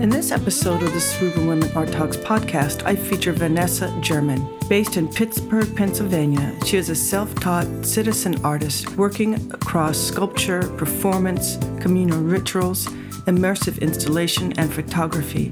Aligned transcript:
In 0.00 0.08
this 0.08 0.32
episode 0.32 0.82
of 0.82 0.94
the 0.94 1.00
Cerebral 1.00 1.46
Women 1.46 1.70
Art 1.76 1.92
Talks 1.92 2.16
podcast, 2.16 2.86
I 2.86 2.96
feature 2.96 3.34
Vanessa 3.34 3.94
German. 4.00 4.58
Based 4.66 4.96
in 4.96 5.06
Pittsburgh, 5.06 5.76
Pennsylvania, 5.76 6.56
she 6.64 6.78
is 6.78 6.88
a 6.88 6.94
self 6.94 7.34
taught 7.34 7.66
citizen 7.84 8.42
artist 8.42 8.96
working 8.96 9.34
across 9.52 9.98
sculpture, 9.98 10.66
performance, 10.78 11.58
communal 11.82 12.18
rituals, 12.22 12.86
immersive 13.26 13.78
installation, 13.82 14.54
and 14.54 14.72
photography 14.72 15.48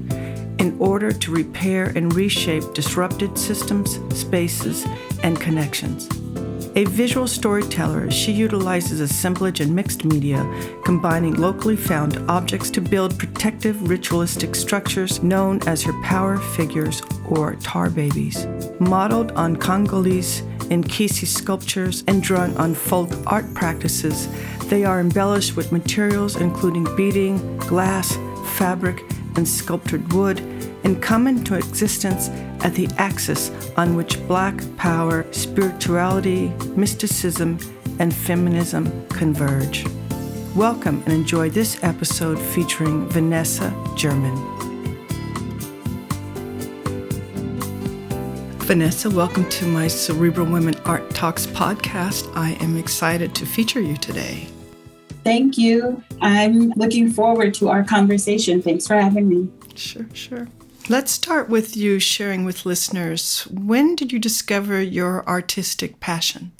in 0.57 0.75
order 0.79 1.11
to 1.11 1.31
repair 1.31 1.93
and 1.95 2.15
reshape 2.15 2.73
disrupted 2.73 3.37
systems, 3.37 3.99
spaces, 4.19 4.83
and 5.21 5.39
connections. 5.39 6.09
A 6.75 6.85
visual 6.85 7.27
storyteller, 7.27 8.11
she 8.11 8.31
utilizes 8.31 8.99
assemblage 8.99 9.59
and 9.59 9.75
mixed 9.75 10.05
media, 10.05 10.45
combining 10.85 11.33
locally 11.33 11.75
found 11.75 12.17
objects 12.29 12.69
to 12.71 12.81
build 12.81 13.17
protective 13.17 13.89
ritualistic 13.89 14.53
structures 14.53 15.23
known 15.23 15.59
as 15.67 15.81
her 15.81 15.93
power 16.03 16.37
figures 16.37 17.01
or 17.27 17.55
tar 17.55 17.89
babies. 17.89 18.45
Modeled 18.79 19.31
on 19.31 19.55
Congolese 19.55 20.43
Nkisi 20.69 21.25
sculptures 21.25 22.03
and 22.07 22.21
drawn 22.21 22.55
on 22.57 22.75
folk 22.75 23.09
art 23.25 23.51
practices, 23.55 24.27
they 24.67 24.85
are 24.85 24.99
embellished 24.99 25.55
with 25.55 25.71
materials 25.71 26.35
including 26.35 26.87
beading, 26.95 27.57
glass, 27.57 28.15
fabric, 28.57 29.03
and 29.35 29.47
sculptured 29.47 30.13
wood 30.13 30.39
and 30.83 31.01
come 31.01 31.27
into 31.27 31.55
existence 31.55 32.29
at 32.63 32.73
the 32.73 32.87
axis 32.97 33.51
on 33.77 33.95
which 33.95 34.19
Black 34.27 34.61
power, 34.77 35.25
spirituality, 35.31 36.49
mysticism, 36.75 37.57
and 37.99 38.13
feminism 38.13 39.07
converge. 39.07 39.85
Welcome 40.55 41.03
and 41.05 41.13
enjoy 41.13 41.49
this 41.49 41.83
episode 41.83 42.39
featuring 42.39 43.07
Vanessa 43.09 43.73
German. 43.95 44.35
Vanessa, 48.69 49.09
welcome 49.09 49.49
to 49.49 49.65
my 49.65 49.87
Cerebral 49.87 50.45
Women 50.45 50.75
Art 50.85 51.09
Talks 51.11 51.47
podcast. 51.47 52.31
I 52.35 52.51
am 52.61 52.77
excited 52.77 53.33
to 53.35 53.45
feature 53.45 53.81
you 53.81 53.97
today. 53.97 54.47
Thank 55.23 55.57
you. 55.57 56.03
I'm 56.21 56.69
looking 56.75 57.11
forward 57.11 57.53
to 57.55 57.69
our 57.69 57.83
conversation. 57.83 58.61
Thanks 58.61 58.85
for 58.85 58.95
having 58.95 59.27
me. 59.27 59.49
Sure, 59.75 60.05
sure. 60.13 60.47
Let's 60.91 61.11
start 61.11 61.49
with 61.49 61.77
you 61.77 61.99
sharing 61.99 62.45
with 62.45 62.65
listeners 62.65 63.43
when 63.43 63.95
did 63.95 64.11
you 64.11 64.17
discover 64.17 64.81
your 64.81 65.23
artistic 65.29 65.99
passion? 65.99 66.51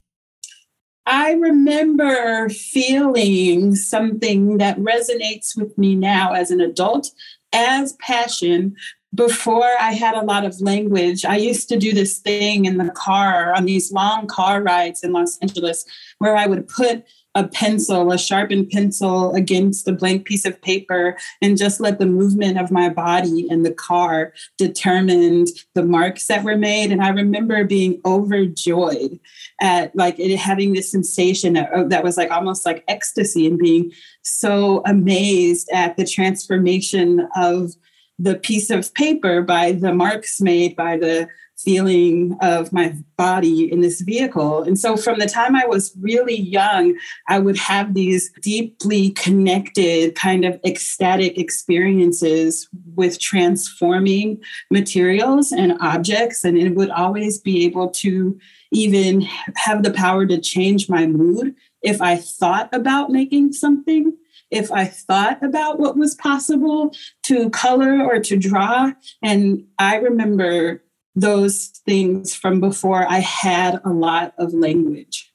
I 1.08 1.32
remember 1.32 2.48
feeling 2.50 3.74
something 3.74 4.60
that 4.60 4.78
resonates 4.78 5.58
with 5.58 5.76
me 5.80 5.96
now 5.96 6.34
as 6.34 6.52
an 6.52 6.62
adult 6.62 7.10
as 7.54 7.94
passion. 7.94 8.76
Before 9.16 9.72
I 9.82 9.94
had 9.94 10.14
a 10.14 10.22
lot 10.24 10.46
of 10.46 10.62
language, 10.62 11.26
I 11.26 11.38
used 11.38 11.68
to 11.70 11.80
do 11.80 11.92
this 11.92 12.20
thing 12.20 12.66
in 12.66 12.78
the 12.78 12.92
car 12.92 13.56
on 13.56 13.66
these 13.66 13.92
long 13.92 14.28
car 14.28 14.62
rides 14.62 15.04
in 15.04 15.12
Los 15.12 15.40
Angeles 15.40 15.84
where 16.20 16.38
I 16.38 16.46
would 16.46 16.68
put 16.68 17.04
a 17.40 17.48
pencil, 17.48 18.12
a 18.12 18.18
sharpened 18.18 18.70
pencil 18.70 19.34
against 19.34 19.88
a 19.88 19.94
blank 19.94 20.26
piece 20.26 20.46
of 20.46 20.62
paper 20.62 21.18
and 21.42 21.58
just 21.58 21.80
let 21.80 21.98
the 21.98 22.06
movement 22.06 22.60
of 22.60 22.70
my 22.70 22.90
body 22.90 23.48
in 23.50 23.64
the 23.64 23.74
car 23.74 24.34
determined 24.58 25.48
the 25.74 25.84
marks 25.84 26.28
that 26.28 26.44
were 26.44 26.58
made. 26.58 26.92
And 26.92 27.02
I 27.02 27.10
remember 27.10 27.64
being 27.64 28.02
overjoyed 28.06 29.20
at 29.62 29.96
like 29.96 30.20
having 30.20 30.74
this 30.74 30.92
sensation 30.92 31.56
uh, 31.56 31.86
that 31.88 32.04
was 32.04 32.18
like 32.18 32.30
almost 32.30 32.66
like 32.66 32.84
ecstasy 32.90 33.48
and 33.48 33.58
being 33.58 33.92
so 34.22 34.82
amazed 34.86 35.70
at 35.72 35.96
the 35.96 36.06
transformation 36.06 37.26
of 37.38 37.72
the 38.20 38.36
piece 38.36 38.70
of 38.70 38.94
paper 38.94 39.42
by 39.42 39.72
the 39.72 39.94
marks 39.94 40.42
made 40.42 40.76
by 40.76 40.98
the 40.98 41.30
feeling 41.64 42.38
of 42.42 42.72
my 42.72 42.96
body 43.18 43.72
in 43.72 43.82
this 43.82 44.02
vehicle. 44.02 44.64
And 44.64 44.80
so 44.80 44.96
from 44.96 45.20
the 45.20 45.28
time 45.28 45.56
I 45.56 45.66
was 45.66 45.96
really 46.00 46.40
young, 46.40 46.98
I 47.28 47.40
would 47.40 47.58
have 47.58 47.94
these 47.94 48.32
deeply 48.42 49.12
connected, 49.12 50.16
kind 50.16 50.46
of 50.46 50.60
ecstatic 50.66 51.38
experiences 51.38 52.68
with 52.96 53.20
transforming 53.20 54.42
materials 54.72 55.52
and 55.52 55.78
objects. 55.82 56.44
And 56.44 56.58
it 56.58 56.76
would 56.76 56.92
always 56.92 57.40
be 57.40 57.66
able 57.66 57.90
to 57.90 58.40
even 58.72 59.22
have 59.56 59.84
the 59.84 59.92
power 59.92 60.26
to 60.26 60.40
change 60.40 60.90
my 60.90 61.08
mood 61.08 61.56
if 61.82 62.02
I 62.02 62.18
thought 62.18 62.70
about 62.74 63.10
making 63.10 63.54
something 63.54 64.16
if 64.52 64.72
I 64.72 64.86
thought 64.86 65.44
about 65.44 65.80
what 65.80 65.98
was 65.98 66.16
possible 66.16 66.94
to 67.24 67.50
color 67.52 68.04
or 68.04 68.20
to 68.20 68.36
draw. 68.36 68.92
And 69.22 69.66
I 69.78 69.98
remember 69.98 70.84
those 71.20 71.68
things 71.86 72.34
from 72.36 72.60
before 72.60 73.06
I 73.10 73.20
had 73.20 73.82
a 73.84 73.90
lot 73.90 74.34
of 74.38 74.54
language. 74.54 75.34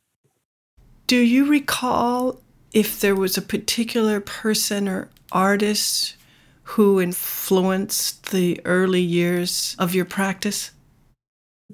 Do 1.06 1.16
you 1.16 1.46
recall 1.46 2.40
if 2.72 3.00
there 3.00 3.14
was 3.14 3.36
a 3.36 3.42
particular 3.42 4.20
person 4.20 4.88
or 4.88 5.10
artist 5.30 6.16
who 6.62 7.00
influenced 7.00 8.30
the 8.30 8.60
early 8.64 9.02
years 9.02 9.76
of 9.78 9.94
your 9.94 10.06
practice? 10.06 10.70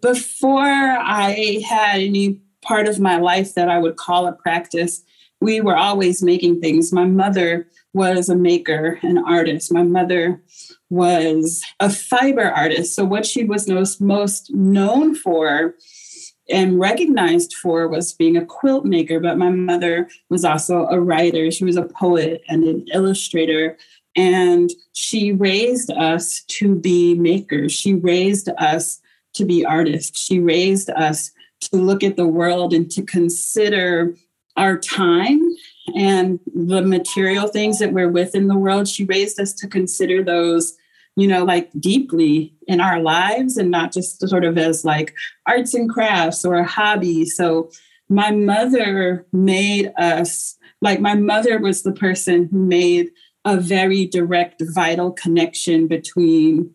Before 0.01 0.61
I 0.61 1.63
had 1.67 2.01
any 2.01 2.41
part 2.63 2.89
of 2.89 2.99
my 2.99 3.17
life 3.17 3.55
that 3.55 3.69
I 3.69 3.79
would 3.79 3.97
call 3.97 4.27
a 4.27 4.33
practice, 4.33 5.03
we 5.41 5.61
were 5.61 5.77
always 5.77 6.23
making 6.23 6.61
things. 6.61 6.93
My 6.93 7.05
mother 7.05 7.69
was 7.93 8.29
a 8.29 8.37
maker, 8.37 8.99
an 9.03 9.19
artist. 9.19 9.73
My 9.73 9.83
mother 9.83 10.43
was 10.89 11.63
a 11.81 11.91
fiber 11.91 12.51
artist. 12.51 12.95
So, 12.95 13.05
what 13.05 13.27
she 13.27 13.45
was 13.45 13.69
most, 13.69 14.01
most 14.01 14.53
known 14.53 15.15
for 15.15 15.75
and 16.51 16.81
recognized 16.81 17.55
for 17.55 17.89
was 17.89 18.13
being 18.13 18.37
a 18.37 18.45
quilt 18.45 18.85
maker. 18.85 19.21
But 19.21 19.39
my 19.39 19.51
mother 19.51 20.09
was 20.29 20.45
also 20.45 20.87
a 20.87 21.01
writer, 21.01 21.51
she 21.51 21.65
was 21.65 21.77
a 21.77 21.85
poet 21.85 22.43
and 22.49 22.65
an 22.65 22.87
illustrator. 22.93 23.77
And 24.17 24.71
she 24.93 25.33
raised 25.33 25.91
us 25.93 26.43
to 26.49 26.75
be 26.75 27.15
makers. 27.15 27.73
She 27.73 27.95
raised 27.95 28.49
us 28.59 29.01
to 29.35 29.45
be 29.45 29.65
artists. 29.65 30.21
She 30.21 30.41
raised 30.41 30.91
us 30.91 31.31
to 31.61 31.77
look 31.77 32.03
at 32.03 32.17
the 32.17 32.27
world 32.27 32.75
and 32.75 32.91
to 32.91 33.03
consider 33.03 34.17
our 34.57 34.77
time 34.77 35.41
and 35.97 36.41
the 36.55 36.83
material 36.83 37.49
things 37.49 37.79
that 37.79 37.93
we're 37.93 38.11
with 38.11 38.35
in 38.35 38.49
the 38.49 38.57
world. 38.57 38.89
She 38.89 39.05
raised 39.05 39.41
us 39.41 39.53
to 39.55 39.69
consider 39.69 40.23
those 40.23 40.77
you 41.17 41.27
know, 41.27 41.45
like 41.45 41.71
deeply 41.79 42.55
in 42.67 42.81
our 42.81 43.01
lives 43.01 43.57
and 43.57 43.71
not 43.71 43.93
just 43.93 44.27
sort 44.27 44.45
of 44.45 44.57
as 44.57 44.85
like 44.85 45.15
arts 45.47 45.75
and 45.75 45.91
crafts 45.91 46.45
or 46.45 46.55
a 46.55 46.67
hobby. 46.67 47.27
So 47.27 47.71
my 48.09 48.31
mother 48.31 49.27
made 49.33 49.93
us, 49.99 50.57
like, 50.81 51.01
my 51.01 51.15
mother 51.15 51.59
was 51.59 51.83
the 51.83 51.93
person 51.93 52.49
who 52.51 52.59
made 52.59 53.11
a 53.45 53.57
very 53.57 54.07
direct, 54.07 54.63
vital 54.75 55.13
connection 55.13 55.87
between 55.87 56.73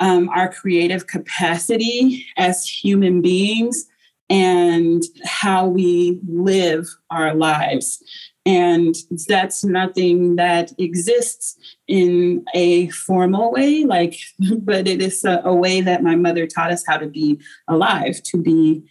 um, 0.00 0.28
our 0.28 0.52
creative 0.52 1.06
capacity 1.06 2.26
as 2.36 2.66
human 2.66 3.20
beings 3.20 3.86
and 4.30 5.02
how 5.24 5.66
we 5.66 6.20
live 6.28 6.86
our 7.10 7.34
lives. 7.34 8.02
And 8.48 8.94
that's 9.26 9.62
nothing 9.62 10.36
that 10.36 10.72
exists 10.78 11.58
in 11.86 12.46
a 12.54 12.88
formal 12.88 13.52
way, 13.52 13.84
like, 13.84 14.18
but 14.62 14.88
it 14.88 15.02
is 15.02 15.22
a, 15.22 15.42
a 15.44 15.54
way 15.54 15.82
that 15.82 16.02
my 16.02 16.16
mother 16.16 16.46
taught 16.46 16.72
us 16.72 16.82
how 16.86 16.96
to 16.96 17.08
be 17.08 17.38
alive, 17.68 18.22
to 18.22 18.38
be 18.38 18.82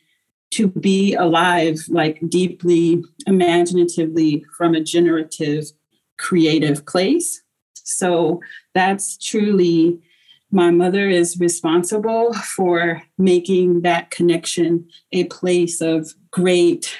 to 0.51 0.68
be 0.68 1.15
alive, 1.15 1.80
like 1.89 2.21
deeply 2.30 3.04
imaginatively 3.25 4.45
from 4.56 4.75
a 4.75 4.83
generative, 4.83 5.65
creative 6.18 6.86
place. 6.86 7.42
So 7.74 8.39
that's 8.75 9.18
truly 9.18 10.00
my 10.51 10.69
mother 10.71 11.09
is 11.09 11.39
responsible 11.39 12.33
for 12.33 13.01
making 13.18 13.81
that 13.81 14.12
connection 14.12 14.88
a 15.12 15.25
place 15.25 15.81
of 15.81 16.13
great 16.31 16.95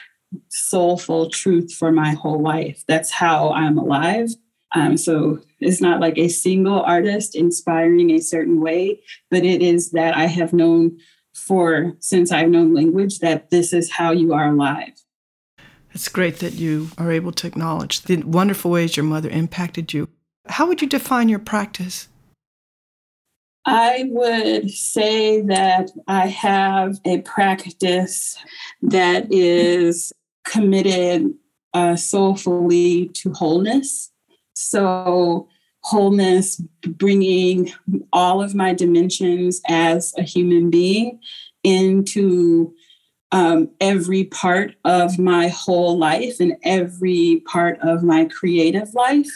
soulful 0.50 1.30
truth 1.30 1.74
for 1.74 1.92
my 1.92 2.12
whole 2.12 2.42
life. 2.42 2.84
That's 2.88 3.12
how 3.12 3.52
I'm 3.52 3.78
alive. 3.78 4.30
Um, 4.76 4.98
so 4.98 5.40
it's 5.60 5.82
not 5.82 6.02
like 6.02 6.18
a 6.18 6.28
single 6.28 6.82
artist 6.82 7.36
inspiring 7.36 8.12
a 8.12 8.20
certain 8.20 8.60
way, 8.60 9.00
but 9.32 9.46
it 9.46 9.62
is 9.62 9.92
that 9.92 10.16
I 10.16 10.26
have 10.26 10.54
known 10.54 10.98
for 11.34 11.96
since 12.00 12.32
I've 12.32 12.50
known 12.50 12.74
language 12.74 13.20
that 13.20 13.50
this 13.50 13.72
is 13.72 13.92
how 13.92 14.12
you 14.12 14.34
are 14.34 14.50
alive. 14.50 14.94
It's 15.94 16.10
great 16.10 16.40
that 16.40 16.54
you 16.54 16.90
are 16.98 17.12
able 17.12 17.32
to 17.32 17.48
acknowledge 17.48 18.02
the 18.02 18.18
wonderful 18.18 18.72
ways 18.72 18.98
your 18.98 19.06
mother 19.06 19.30
impacted 19.30 19.94
you. 19.94 20.10
How 20.48 20.68
would 20.68 20.82
you 20.82 20.88
define 20.88 21.30
your 21.30 21.40
practice? 21.40 22.08
I 23.68 24.06
would 24.08 24.72
say 24.72 25.42
that 25.42 25.92
I 26.08 26.28
have 26.28 27.02
a 27.04 27.20
practice 27.20 28.38
that 28.82 29.28
is 29.30 30.14
committed 30.46 31.34
uh, 31.74 31.98
soulfully 31.98 33.10
to 33.10 33.34
wholeness. 33.34 34.10
So, 34.54 35.50
wholeness, 35.82 36.62
bringing 36.88 37.74
all 38.14 38.42
of 38.42 38.56
my 38.56 38.74
dimensions 38.74 39.62
as 39.68 40.14
a 40.18 40.24
human 40.24 40.70
being 40.70 41.20
into 41.64 42.74
um, 43.34 43.70
every 43.82 44.24
part 44.24 44.76
of 44.86 45.20
my 45.20 45.50
whole 45.50 45.98
life 45.98 46.40
and 46.40 46.56
every 46.64 47.44
part 47.46 47.80
of 47.82 48.02
my 48.02 48.26
creative 48.26 48.94
life. 48.94 49.30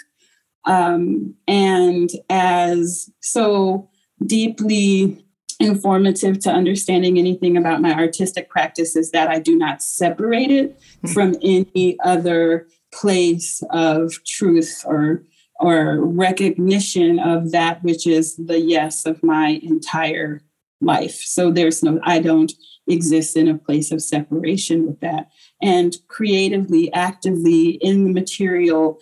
Um, 0.66 1.36
and 1.50 2.10
as 2.30 3.10
so, 3.20 3.90
deeply 4.26 5.24
informative 5.60 6.40
to 6.40 6.50
understanding 6.50 7.18
anything 7.18 7.56
about 7.56 7.82
my 7.82 7.94
artistic 7.94 8.50
practice 8.50 8.96
is 8.96 9.12
that 9.12 9.30
I 9.30 9.40
do 9.40 9.56
not 9.58 9.84
separate 9.84 10.50
it 10.50 10.80
mm-hmm. 10.80 11.14
from 11.14 11.36
any 11.42 11.98
other 12.04 12.68
place 12.94 13.64
of 13.70 14.14
truth 14.26 14.84
or 14.86 15.24
or 15.60 16.04
recognition 16.04 17.20
of 17.20 17.52
that 17.52 17.84
which 17.84 18.08
is 18.08 18.36
the 18.38 18.60
yes 18.60 19.06
of 19.06 19.22
my 19.22 19.60
entire 19.62 20.42
life. 20.82 21.22
So 21.24 21.52
there's 21.52 21.84
no 21.84 22.00
I 22.04 22.20
don't 22.20 22.52
exist 22.88 23.38
in 23.38 23.48
a 23.48 23.58
place 23.58 23.92
of 23.92 24.02
separation 24.02 24.88
with 24.88 25.00
that. 25.02 25.30
And 25.62 25.96
creatively, 26.08 26.92
actively 26.94 27.72
in 27.82 28.06
the 28.06 28.12
material, 28.12 29.00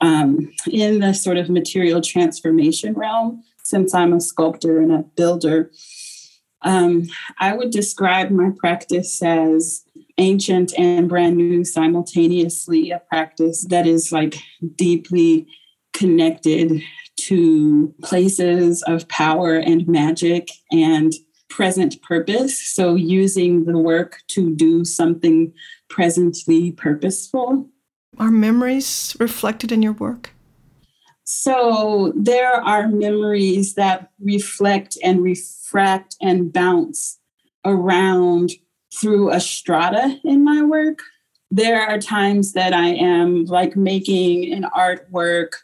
um, 0.00 0.50
in 0.70 1.00
the 1.00 1.14
sort 1.14 1.36
of 1.36 1.48
material 1.48 2.00
transformation 2.00 2.94
realm, 2.94 3.42
since 3.72 3.94
I'm 3.94 4.12
a 4.12 4.20
sculptor 4.20 4.80
and 4.80 4.92
a 4.92 5.02
builder, 5.16 5.70
um, 6.60 7.04
I 7.40 7.56
would 7.56 7.70
describe 7.70 8.30
my 8.30 8.50
practice 8.58 9.22
as 9.22 9.82
ancient 10.18 10.74
and 10.78 11.08
brand 11.08 11.38
new 11.38 11.64
simultaneously, 11.64 12.90
a 12.90 13.00
practice 13.08 13.64
that 13.70 13.86
is 13.86 14.12
like 14.12 14.36
deeply 14.76 15.46
connected 15.94 16.82
to 17.20 17.94
places 18.02 18.82
of 18.82 19.08
power 19.08 19.56
and 19.56 19.88
magic 19.88 20.48
and 20.70 21.14
present 21.48 22.00
purpose. 22.02 22.60
So, 22.60 22.94
using 22.94 23.64
the 23.64 23.78
work 23.78 24.18
to 24.34 24.54
do 24.54 24.84
something 24.84 25.54
presently 25.88 26.72
purposeful. 26.72 27.70
Are 28.18 28.30
memories 28.30 29.16
reflected 29.18 29.72
in 29.72 29.80
your 29.80 29.94
work? 29.94 30.34
So 31.34 32.12
there 32.14 32.52
are 32.52 32.88
memories 32.88 33.72
that 33.74 34.10
reflect 34.20 34.98
and 35.02 35.22
refract 35.22 36.14
and 36.20 36.52
bounce 36.52 37.18
around 37.64 38.50
through 39.00 39.30
a 39.30 39.40
strata 39.40 40.20
in 40.24 40.44
my 40.44 40.62
work. 40.62 40.98
There 41.50 41.80
are 41.80 41.98
times 41.98 42.52
that 42.52 42.74
I 42.74 42.88
am 42.88 43.46
like 43.46 43.76
making 43.76 44.52
an 44.52 44.66
artwork. 44.76 45.54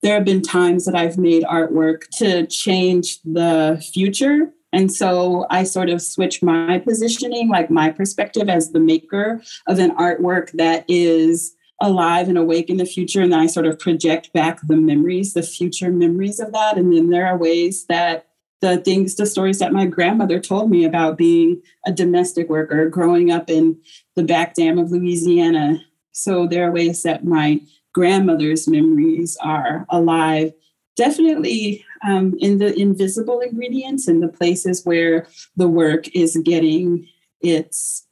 There 0.00 0.14
have 0.14 0.24
been 0.24 0.42
times 0.42 0.84
that 0.84 0.94
I've 0.94 1.18
made 1.18 1.42
artwork 1.42 2.06
to 2.18 2.46
change 2.46 3.20
the 3.22 3.84
future. 3.92 4.52
And 4.72 4.92
so 4.92 5.44
I 5.50 5.64
sort 5.64 5.90
of 5.90 6.02
switch 6.02 6.40
my 6.40 6.78
positioning, 6.78 7.48
like 7.48 7.68
my 7.68 7.90
perspective 7.90 8.48
as 8.48 8.70
the 8.70 8.80
maker 8.80 9.42
of 9.66 9.80
an 9.80 9.90
artwork 9.96 10.52
that 10.52 10.84
is 10.86 11.55
alive 11.80 12.28
and 12.28 12.38
awake 12.38 12.70
in 12.70 12.78
the 12.78 12.86
future 12.86 13.20
and 13.20 13.32
then 13.32 13.40
i 13.40 13.46
sort 13.46 13.66
of 13.66 13.78
project 13.78 14.32
back 14.32 14.58
the 14.66 14.76
memories 14.76 15.34
the 15.34 15.42
future 15.42 15.90
memories 15.90 16.40
of 16.40 16.52
that. 16.52 16.76
And 16.76 16.92
then 16.92 17.10
there 17.10 17.26
are 17.26 17.36
ways 17.36 17.86
that 17.86 18.26
the 18.60 18.78
things 18.78 19.14
the 19.16 19.26
stories 19.26 19.58
that 19.58 19.72
my 19.72 19.86
grandmother 19.86 20.40
told 20.40 20.70
me 20.70 20.84
about 20.84 21.18
being 21.18 21.62
a 21.84 21.92
domestic 21.92 22.48
worker 22.48 22.88
growing 22.88 23.30
up 23.30 23.50
in 23.50 23.78
the 24.14 24.24
back 24.24 24.54
dam 24.54 24.78
of 24.78 24.90
louisiana. 24.90 25.84
So 26.12 26.46
there 26.46 26.68
are 26.68 26.72
ways 26.72 27.02
that 27.02 27.24
my 27.24 27.60
grandmother's 27.92 28.66
memories 28.66 29.36
are 29.42 29.86
alive. 29.90 30.52
Definitely 30.96 31.84
um, 32.06 32.34
in 32.38 32.58
the 32.58 32.74
invisible 32.78 33.40
ingredients 33.40 34.08
in 34.08 34.20
the 34.20 34.28
places 34.28 34.84
where 34.84 35.26
the 35.56 35.68
work 35.68 36.08
is 36.14 36.38
getting 36.42 37.06
its 37.42 38.05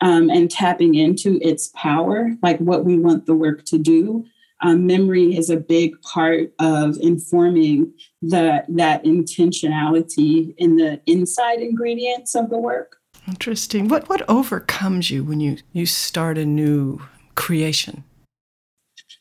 um, 0.00 0.30
and 0.30 0.50
tapping 0.50 0.94
into 0.94 1.38
its 1.42 1.68
power, 1.74 2.30
like 2.42 2.58
what 2.58 2.84
we 2.84 2.98
want 2.98 3.26
the 3.26 3.34
work 3.34 3.64
to 3.66 3.78
do. 3.78 4.24
Um, 4.62 4.86
memory 4.86 5.36
is 5.36 5.48
a 5.48 5.56
big 5.56 6.00
part 6.02 6.52
of 6.58 6.98
informing 7.00 7.94
the 8.20 8.62
that 8.68 9.04
intentionality 9.04 10.54
in 10.58 10.76
the 10.76 11.00
inside 11.06 11.60
ingredients 11.60 12.34
of 12.34 12.50
the 12.50 12.58
work. 12.58 12.96
Interesting. 13.26 13.88
What 13.88 14.08
what 14.08 14.28
overcomes 14.28 15.10
you 15.10 15.24
when 15.24 15.40
you 15.40 15.58
you 15.72 15.86
start 15.86 16.36
a 16.36 16.44
new 16.44 17.00
creation? 17.36 18.04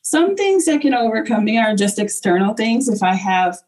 Some 0.02 0.36
things 0.36 0.66
that 0.66 0.82
can 0.82 0.94
overcome 0.94 1.46
me 1.46 1.58
are 1.58 1.76
just 1.76 2.00
external 2.00 2.54
things. 2.54 2.90
If 2.90 3.04
I 3.04 3.14
have 3.14 3.60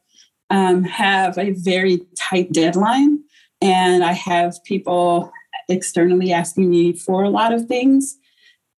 um, 0.49 0.83
have 0.83 1.37
a 1.37 1.51
very 1.51 2.01
tight 2.17 2.51
deadline 2.51 3.23
and 3.61 4.03
I 4.03 4.11
have 4.11 4.55
people 4.65 5.31
externally 5.71 6.31
asking 6.31 6.69
me 6.69 6.93
for 6.93 7.23
a 7.23 7.29
lot 7.29 7.53
of 7.53 7.67
things, 7.67 8.17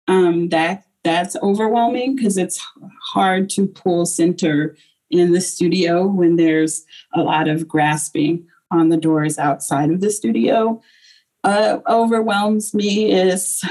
um, 0.08 0.50
that 0.50 0.86
that's 1.04 1.36
overwhelming 1.38 2.16
because 2.16 2.38
it's 2.38 2.66
hard 3.14 3.50
to 3.50 3.68
pull 3.68 4.06
center 4.06 4.76
in 5.10 5.32
the 5.32 5.42
studio 5.42 6.08
when 6.08 6.38
there's 6.38 6.86
a 7.14 7.22
lot 7.22 7.48
of 7.48 7.68
grasping 7.68 8.48
on 8.72 8.90
the 8.90 8.98
doors 8.98 9.38
outside 9.38 9.92
of 9.92 10.02
the 10.02 10.10
studio. 10.10 10.82
Uh, 11.44 11.80
overwhelms 11.88 12.74
me 12.74 13.12
is 13.12 13.64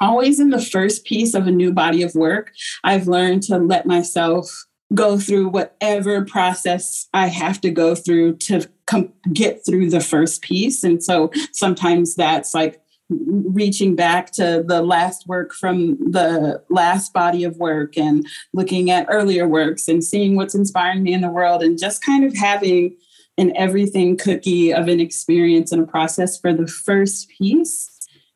always 0.00 0.40
in 0.40 0.50
the 0.50 0.60
first 0.60 1.04
piece 1.04 1.34
of 1.34 1.46
a 1.46 1.50
new 1.50 1.72
body 1.72 2.02
of 2.02 2.14
work. 2.14 2.52
I've 2.84 3.08
learned 3.08 3.42
to 3.44 3.58
let 3.58 3.86
myself 3.86 4.66
go 4.94 5.18
through 5.18 5.48
whatever 5.48 6.24
process 6.24 7.08
I 7.14 7.28
have 7.28 7.60
to 7.62 7.70
go 7.70 7.94
through 7.94 8.36
to 8.38 8.68
com- 8.92 9.12
get 9.32 9.64
through 9.64 9.88
the 9.88 10.00
first 10.00 10.42
piece. 10.42 10.84
And 10.84 11.02
so 11.02 11.30
sometimes 11.52 12.14
that's 12.14 12.54
like 12.54 12.80
reaching 13.08 13.96
back 13.96 14.30
to 14.32 14.62
the 14.66 14.82
last 14.82 15.26
work 15.26 15.52
from 15.54 15.96
the 16.12 16.62
last 16.70 17.12
body 17.12 17.44
of 17.44 17.56
work 17.56 17.96
and 17.96 18.26
looking 18.52 18.90
at 18.90 19.06
earlier 19.08 19.48
works 19.48 19.88
and 19.88 20.04
seeing 20.04 20.36
what's 20.36 20.54
inspiring 20.54 21.02
me 21.02 21.12
in 21.12 21.20
the 21.20 21.30
world 21.30 21.62
and 21.62 21.78
just 21.78 22.04
kind 22.04 22.24
of 22.24 22.36
having 22.36 22.96
an 23.38 23.54
everything 23.56 24.16
cookie 24.16 24.72
of 24.72 24.88
an 24.88 25.00
experience 25.00 25.72
and 25.72 25.82
a 25.82 25.86
process 25.86 26.38
for 26.38 26.52
the 26.52 26.66
first 26.66 27.30
piece 27.30 27.88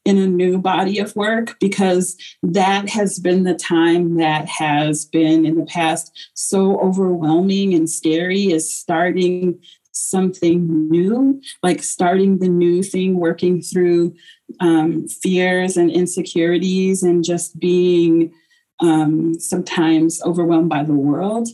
in 0.05 0.19
a 0.19 0.27
new 0.27 0.59
body 0.59 0.99
of 0.99 1.15
work 1.17 1.57
because 1.59 2.17
that 2.43 2.89
has 2.89 3.19
been 3.19 3.43
the 3.43 3.55
time 3.55 4.17
that 4.17 4.47
has 4.47 5.05
been 5.05 5.45
in 5.45 5.57
the 5.57 5.67
past 5.67 6.31
so 6.35 6.79
overwhelming 6.81 7.75
and 7.75 7.91
scary 7.91 8.53
is 8.53 8.73
starting 8.73 9.59
something 9.97 10.89
new 10.89 11.41
like 11.63 11.83
starting 11.83 12.39
the 12.39 12.49
new 12.49 12.83
thing 12.83 13.19
working 13.19 13.61
through 13.61 14.15
um, 14.61 15.07
fears 15.09 15.77
and 15.77 15.91
insecurities 15.91 17.03
and 17.03 17.25
just 17.25 17.59
being 17.59 18.33
um, 18.81 19.39
sometimes 19.41 20.23
overwhelmed 20.23 20.69
by 20.69 20.83
the 20.83 20.95
world 20.95 21.49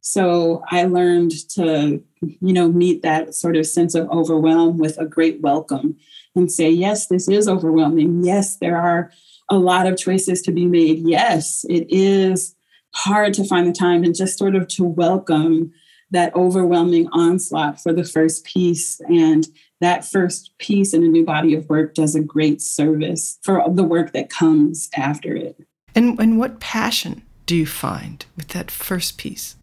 so 0.00 0.62
i 0.70 0.84
learned 0.84 1.32
to 1.48 2.02
you 2.20 2.52
know 2.52 2.68
meet 2.68 3.02
that 3.02 3.34
sort 3.34 3.56
of 3.56 3.66
sense 3.66 3.94
of 3.94 4.08
overwhelm 4.10 4.78
with 4.78 4.98
a 4.98 5.04
great 5.06 5.40
welcome 5.40 5.96
and 6.36 6.52
say, 6.52 6.70
yes, 6.70 7.06
this 7.06 7.28
is 7.28 7.48
overwhelming. 7.48 8.22
Yes, 8.22 8.58
there 8.58 8.76
are 8.76 9.10
a 9.48 9.58
lot 9.58 9.86
of 9.86 9.96
choices 9.96 10.42
to 10.42 10.52
be 10.52 10.66
made. 10.66 10.98
Yes, 10.98 11.64
it 11.68 11.86
is 11.88 12.54
hard 12.94 13.34
to 13.34 13.44
find 13.44 13.66
the 13.66 13.72
time 13.72 14.04
and 14.04 14.14
just 14.14 14.38
sort 14.38 14.54
of 14.54 14.68
to 14.68 14.84
welcome 14.84 15.72
that 16.10 16.34
overwhelming 16.34 17.08
onslaught 17.12 17.80
for 17.80 17.92
the 17.92 18.04
first 18.04 18.44
piece. 18.44 19.00
And 19.08 19.46
that 19.80 20.04
first 20.04 20.56
piece 20.58 20.94
in 20.94 21.02
a 21.02 21.08
new 21.08 21.24
body 21.24 21.54
of 21.54 21.68
work 21.68 21.94
does 21.94 22.14
a 22.14 22.20
great 22.20 22.62
service 22.62 23.38
for 23.42 23.64
the 23.68 23.84
work 23.84 24.12
that 24.12 24.30
comes 24.30 24.88
after 24.96 25.34
it. 25.34 25.56
And, 25.94 26.18
and 26.20 26.38
what 26.38 26.60
passion 26.60 27.22
do 27.46 27.56
you 27.56 27.66
find 27.66 28.24
with 28.36 28.48
that 28.48 28.70
first 28.70 29.18
piece? 29.18 29.56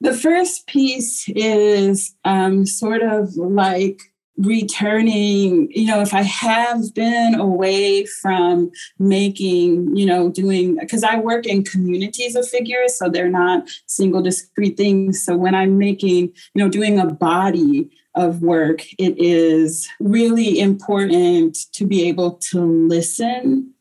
The 0.00 0.14
first 0.14 0.66
piece 0.66 1.28
is 1.28 2.14
um, 2.24 2.66
sort 2.66 3.02
of 3.02 3.36
like 3.36 4.11
returning 4.38 5.68
you 5.70 5.86
know 5.86 6.00
if 6.00 6.14
i 6.14 6.22
have 6.22 6.94
been 6.94 7.34
away 7.34 8.06
from 8.06 8.70
making 8.98 9.94
you 9.94 10.06
know 10.06 10.30
doing 10.30 10.76
because 10.80 11.04
i 11.04 11.18
work 11.18 11.46
in 11.46 11.62
communities 11.62 12.34
of 12.34 12.48
figures 12.48 12.96
so 12.96 13.10
they're 13.10 13.28
not 13.28 13.68
single 13.86 14.22
discrete 14.22 14.76
things. 14.76 15.22
So 15.22 15.36
when 15.36 15.54
i'm 15.54 15.76
making 15.76 16.32
you 16.54 16.64
know 16.64 16.68
doing 16.68 16.98
a 16.98 17.06
body 17.06 17.90
of 18.14 18.42
work 18.42 18.82
it 18.98 19.18
is 19.18 19.86
really 20.00 20.58
important 20.58 21.56
to 21.72 21.86
be 21.86 22.08
able 22.08 22.32
to 22.50 22.60
listen 22.88 23.72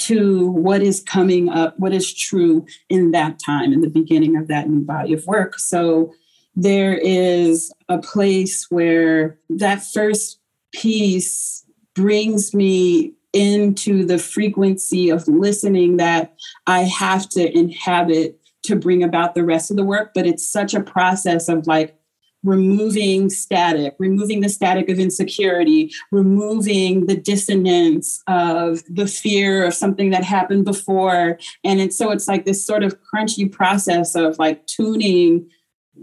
to 0.00 0.50
what 0.50 0.82
is 0.82 1.00
coming 1.00 1.48
up 1.48 1.78
what 1.78 1.92
is 1.92 2.12
true 2.12 2.66
in 2.88 3.12
that 3.12 3.38
time 3.38 3.72
in 3.72 3.80
the 3.80 3.90
beginning 3.90 4.36
of 4.36 4.48
that 4.48 4.68
new 4.68 4.80
body 4.80 5.12
of 5.12 5.26
work. 5.26 5.58
So 5.58 6.14
there 6.54 6.96
is 6.96 7.72
a 7.88 7.98
place 7.98 8.66
where 8.70 9.38
that 9.48 9.82
first 9.82 10.38
piece 10.72 11.64
brings 11.94 12.54
me 12.54 13.14
into 13.32 14.04
the 14.04 14.18
frequency 14.18 15.10
of 15.10 15.26
listening 15.28 15.96
that 15.98 16.34
I 16.66 16.80
have 16.80 17.28
to 17.30 17.56
inhabit 17.56 18.40
to 18.64 18.76
bring 18.76 19.02
about 19.02 19.34
the 19.34 19.44
rest 19.44 19.70
of 19.70 19.76
the 19.76 19.84
work. 19.84 20.12
But 20.14 20.26
it's 20.26 20.46
such 20.46 20.74
a 20.74 20.82
process 20.82 21.48
of 21.48 21.66
like 21.66 21.96
removing 22.42 23.28
static, 23.28 23.94
removing 23.98 24.40
the 24.40 24.48
static 24.48 24.88
of 24.88 24.98
insecurity, 24.98 25.92
removing 26.10 27.06
the 27.06 27.16
dissonance 27.16 28.22
of 28.26 28.82
the 28.88 29.06
fear 29.06 29.64
of 29.64 29.74
something 29.74 30.10
that 30.10 30.24
happened 30.24 30.64
before. 30.64 31.38
And 31.64 31.80
it's 31.80 31.96
so 31.96 32.10
it's 32.10 32.28
like 32.28 32.46
this 32.46 32.64
sort 32.64 32.82
of 32.82 32.96
crunchy 33.02 33.50
process 33.50 34.14
of 34.14 34.38
like 34.38 34.66
tuning 34.66 35.50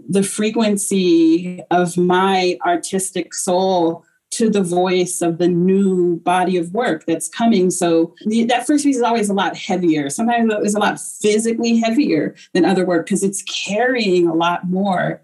the 0.08 0.22
frequency 0.22 1.62
of 1.70 1.96
my 1.96 2.58
artistic 2.64 3.34
soul 3.34 4.04
to 4.30 4.50
the 4.50 4.62
voice 4.62 5.22
of 5.22 5.38
the 5.38 5.48
new 5.48 6.16
body 6.20 6.56
of 6.58 6.72
work 6.74 7.06
that's 7.06 7.28
coming. 7.28 7.70
So 7.70 8.14
the, 8.26 8.44
that 8.44 8.66
first 8.66 8.84
piece 8.84 8.96
is 8.96 9.02
always 9.02 9.30
a 9.30 9.34
lot 9.34 9.56
heavier. 9.56 10.10
Sometimes 10.10 10.52
it's 10.58 10.74
a 10.74 10.78
lot 10.78 11.00
physically 11.00 11.78
heavier 11.78 12.34
than 12.52 12.64
other 12.64 12.84
work 12.84 13.06
because 13.06 13.22
it's 13.22 13.42
carrying 13.42 14.26
a 14.26 14.34
lot 14.34 14.68
more. 14.68 15.22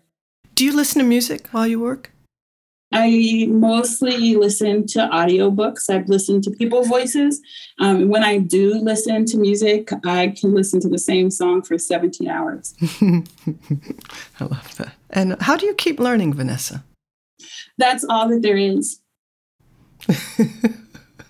Do 0.54 0.64
you 0.64 0.74
listen 0.74 1.02
to 1.02 1.06
music 1.06 1.48
while 1.48 1.66
you 1.66 1.80
work? 1.80 2.13
I 2.96 3.46
mostly 3.50 4.36
listen 4.36 4.86
to 4.88 5.00
audiobooks. 5.00 5.90
I've 5.90 6.08
listened 6.08 6.44
to 6.44 6.52
people's 6.52 6.86
voices. 6.86 7.42
Um, 7.80 8.08
when 8.08 8.22
I 8.22 8.38
do 8.38 8.74
listen 8.74 9.24
to 9.26 9.36
music, 9.36 9.90
I 10.04 10.28
can 10.28 10.54
listen 10.54 10.78
to 10.80 10.88
the 10.88 10.98
same 10.98 11.28
song 11.28 11.62
for 11.62 11.76
17 11.76 12.28
hours. 12.28 12.72
I 13.02 14.44
love 14.44 14.76
that. 14.76 14.94
And 15.10 15.36
how 15.42 15.56
do 15.56 15.66
you 15.66 15.74
keep 15.74 15.98
learning, 15.98 16.34
Vanessa? 16.34 16.84
That's 17.78 18.04
all 18.04 18.28
that 18.28 18.42
there 18.42 18.56
is. 18.56 19.00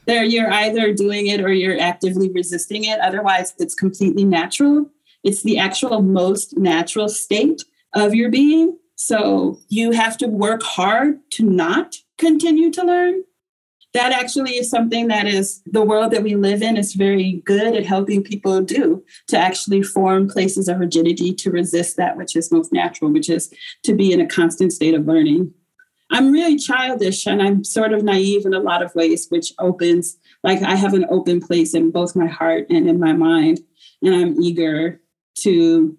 there, 0.04 0.22
you're 0.22 0.52
either 0.52 0.92
doing 0.92 1.28
it 1.28 1.40
or 1.40 1.50
you're 1.50 1.80
actively 1.80 2.30
resisting 2.30 2.84
it. 2.84 3.00
Otherwise, 3.00 3.54
it's 3.58 3.74
completely 3.74 4.24
natural. 4.24 4.90
It's 5.22 5.42
the 5.42 5.58
actual 5.58 6.02
most 6.02 6.58
natural 6.58 7.08
state 7.08 7.62
of 7.94 8.14
your 8.14 8.30
being 8.30 8.76
so 8.96 9.58
you 9.68 9.92
have 9.92 10.16
to 10.18 10.26
work 10.26 10.62
hard 10.62 11.18
to 11.32 11.44
not 11.44 11.96
continue 12.18 12.70
to 12.72 12.84
learn. 12.84 13.22
That 13.92 14.12
actually 14.12 14.52
is 14.52 14.68
something 14.68 15.06
that 15.08 15.26
is 15.26 15.62
the 15.66 15.82
world 15.82 16.10
that 16.12 16.24
we 16.24 16.34
live 16.34 16.62
in 16.62 16.76
is 16.76 16.94
very 16.94 17.42
good 17.44 17.76
at 17.76 17.86
helping 17.86 18.24
people 18.24 18.60
do 18.60 19.04
to 19.28 19.38
actually 19.38 19.84
form 19.84 20.28
places 20.28 20.66
of 20.66 20.80
rigidity 20.80 21.32
to 21.34 21.50
resist 21.50 21.96
that 21.96 22.16
which 22.16 22.34
is 22.34 22.50
most 22.50 22.72
natural, 22.72 23.12
which 23.12 23.30
is 23.30 23.52
to 23.84 23.94
be 23.94 24.12
in 24.12 24.20
a 24.20 24.26
constant 24.26 24.72
state 24.72 24.94
of 24.94 25.06
learning. 25.06 25.52
I'm 26.10 26.32
really 26.32 26.58
childish 26.58 27.24
and 27.26 27.40
I'm 27.40 27.62
sort 27.62 27.92
of 27.92 28.02
naive 28.02 28.46
in 28.46 28.52
a 28.52 28.58
lot 28.58 28.82
of 28.82 28.94
ways, 28.94 29.26
which 29.28 29.52
opens, 29.58 30.16
like, 30.42 30.60
I 30.62 30.74
have 30.74 30.94
an 30.94 31.06
open 31.08 31.40
place 31.40 31.72
in 31.72 31.90
both 31.90 32.16
my 32.16 32.26
heart 32.26 32.66
and 32.70 32.88
in 32.88 32.98
my 32.98 33.12
mind. 33.12 33.60
And 34.02 34.14
I'm 34.14 34.40
eager 34.42 35.00
to, 35.38 35.96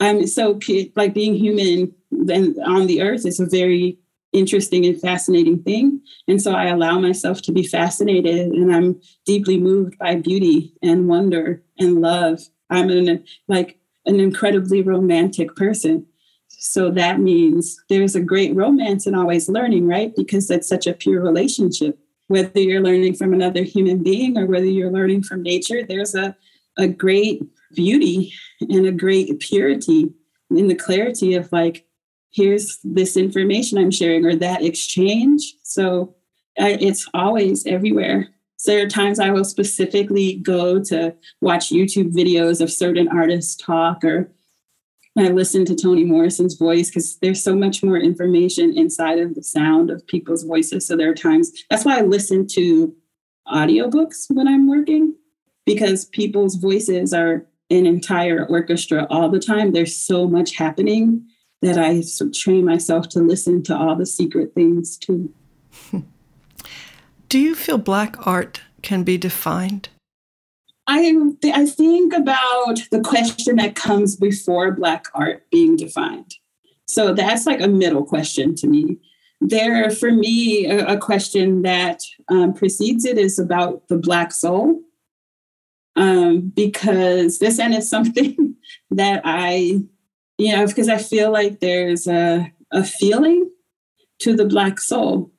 I'm 0.00 0.26
so 0.26 0.58
like 0.96 1.12
being 1.12 1.34
human 1.34 1.92
then 2.12 2.56
on 2.64 2.86
the 2.86 3.02
earth 3.02 3.26
is 3.26 3.40
a 3.40 3.46
very 3.46 3.98
interesting 4.32 4.86
and 4.86 5.00
fascinating 5.00 5.62
thing. 5.62 6.00
And 6.26 6.40
so 6.40 6.52
I 6.52 6.66
allow 6.66 6.98
myself 6.98 7.42
to 7.42 7.52
be 7.52 7.66
fascinated 7.66 8.52
and 8.52 8.74
I'm 8.74 9.00
deeply 9.26 9.58
moved 9.58 9.98
by 9.98 10.16
beauty 10.16 10.72
and 10.82 11.08
wonder 11.08 11.62
and 11.78 12.00
love. 12.00 12.40
I'm 12.70 12.88
an 12.90 13.24
like 13.48 13.78
an 14.06 14.20
incredibly 14.20 14.82
romantic 14.82 15.54
person. 15.54 16.06
So 16.48 16.90
that 16.92 17.20
means 17.20 17.76
there's 17.88 18.14
a 18.14 18.20
great 18.20 18.54
romance 18.54 19.06
in 19.06 19.14
always 19.14 19.48
learning, 19.48 19.86
right? 19.86 20.14
Because 20.16 20.48
that's 20.48 20.68
such 20.68 20.86
a 20.86 20.94
pure 20.94 21.20
relationship. 21.20 21.98
Whether 22.28 22.60
you're 22.60 22.80
learning 22.80 23.14
from 23.14 23.34
another 23.34 23.62
human 23.62 24.02
being 24.02 24.38
or 24.38 24.46
whether 24.46 24.66
you're 24.66 24.92
learning 24.92 25.24
from 25.24 25.42
nature, 25.42 25.84
there's 25.84 26.14
a, 26.14 26.36
a 26.78 26.86
great 26.86 27.42
beauty 27.74 28.32
and 28.60 28.86
a 28.86 28.92
great 28.92 29.40
purity 29.40 30.12
in 30.50 30.68
the 30.68 30.74
clarity 30.74 31.34
of 31.34 31.50
like 31.52 31.84
here's 32.32 32.78
this 32.82 33.16
information 33.16 33.78
I'm 33.78 33.90
sharing 33.90 34.24
or 34.24 34.34
that 34.36 34.62
exchange. 34.62 35.54
So 35.62 36.14
I, 36.58 36.78
it's 36.80 37.08
always 37.14 37.66
everywhere. 37.66 38.28
So 38.56 38.72
there 38.72 38.84
are 38.84 38.88
times 38.88 39.18
I 39.18 39.30
will 39.30 39.44
specifically 39.44 40.34
go 40.36 40.82
to 40.84 41.14
watch 41.40 41.70
YouTube 41.70 42.12
videos 42.14 42.60
of 42.60 42.70
certain 42.70 43.08
artists 43.08 43.56
talk 43.56 44.04
or 44.04 44.30
I 45.18 45.28
listen 45.28 45.66
to 45.66 45.74
Toni 45.74 46.04
Morrison's 46.04 46.54
voice 46.54 46.88
because 46.88 47.18
there's 47.18 47.42
so 47.42 47.54
much 47.54 47.82
more 47.82 47.98
information 47.98 48.76
inside 48.76 49.18
of 49.18 49.34
the 49.34 49.42
sound 49.42 49.90
of 49.90 50.06
people's 50.06 50.42
voices. 50.42 50.86
So 50.86 50.96
there 50.96 51.10
are 51.10 51.14
times 51.14 51.52
that's 51.68 51.84
why 51.84 51.98
I 51.98 52.02
listen 52.02 52.46
to 52.52 52.94
audiobooks 53.46 54.30
when 54.30 54.48
I'm 54.48 54.68
working 54.68 55.14
because 55.66 56.06
people's 56.06 56.54
voices 56.54 57.12
are 57.12 57.46
an 57.68 57.84
entire 57.86 58.46
orchestra 58.46 59.06
all 59.10 59.28
the 59.28 59.38
time. 59.38 59.72
There's 59.72 59.96
so 59.96 60.26
much 60.26 60.56
happening 60.56 61.26
that 61.62 61.78
I 61.78 62.02
train 62.34 62.64
myself 62.64 63.08
to 63.10 63.20
listen 63.20 63.62
to 63.64 63.76
all 63.76 63.96
the 63.96 64.06
secret 64.06 64.54
things 64.54 64.98
too. 64.98 65.32
Do 67.28 67.38
you 67.38 67.54
feel 67.54 67.78
Black 67.78 68.26
art 68.26 68.60
can 68.82 69.04
be 69.04 69.16
defined? 69.16 69.88
I, 70.86 71.14
I 71.44 71.66
think 71.66 72.12
about 72.12 72.80
the 72.90 73.00
question 73.00 73.56
that 73.56 73.76
comes 73.76 74.16
before 74.16 74.72
Black 74.72 75.06
art 75.14 75.46
being 75.50 75.76
defined. 75.76 76.34
So 76.86 77.14
that's 77.14 77.46
like 77.46 77.60
a 77.60 77.68
middle 77.68 78.04
question 78.04 78.54
to 78.56 78.66
me. 78.66 78.98
There, 79.40 79.90
for 79.90 80.10
me, 80.10 80.66
a, 80.66 80.94
a 80.94 80.98
question 80.98 81.62
that 81.62 82.02
um, 82.28 82.52
precedes 82.52 83.04
it 83.04 83.16
is 83.16 83.38
about 83.38 83.88
the 83.88 83.96
Black 83.96 84.32
soul. 84.32 84.82
Um, 85.94 86.52
because 86.54 87.38
this 87.38 87.58
and 87.58 87.74
is 87.74 87.88
something 87.88 88.56
that 88.90 89.22
I 89.24 89.82
you 90.38 90.52
know, 90.52 90.66
because 90.66 90.88
I 90.88 90.98
feel 90.98 91.30
like 91.30 91.60
there's 91.60 92.06
a, 92.06 92.52
a 92.72 92.84
feeling 92.84 93.50
to 94.20 94.34
the 94.34 94.46
Black 94.46 94.80
soul. 94.80 95.30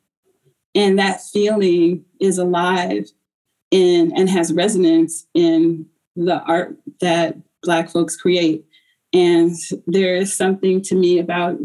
And 0.76 0.98
that 0.98 1.22
feeling 1.22 2.06
is 2.20 2.38
alive 2.38 3.10
in 3.72 4.12
and 4.16 4.30
has 4.30 4.54
resonance 4.54 5.28
in 5.34 5.88
the 6.16 6.42
art 6.44 6.78
that 7.00 7.38
Black 7.64 7.90
folks 7.90 8.16
create. 8.16 8.66
And 9.14 9.56
there 9.86 10.16
is 10.16 10.36
something 10.36 10.82
to 10.84 10.96
me 10.96 11.20
about 11.20 11.60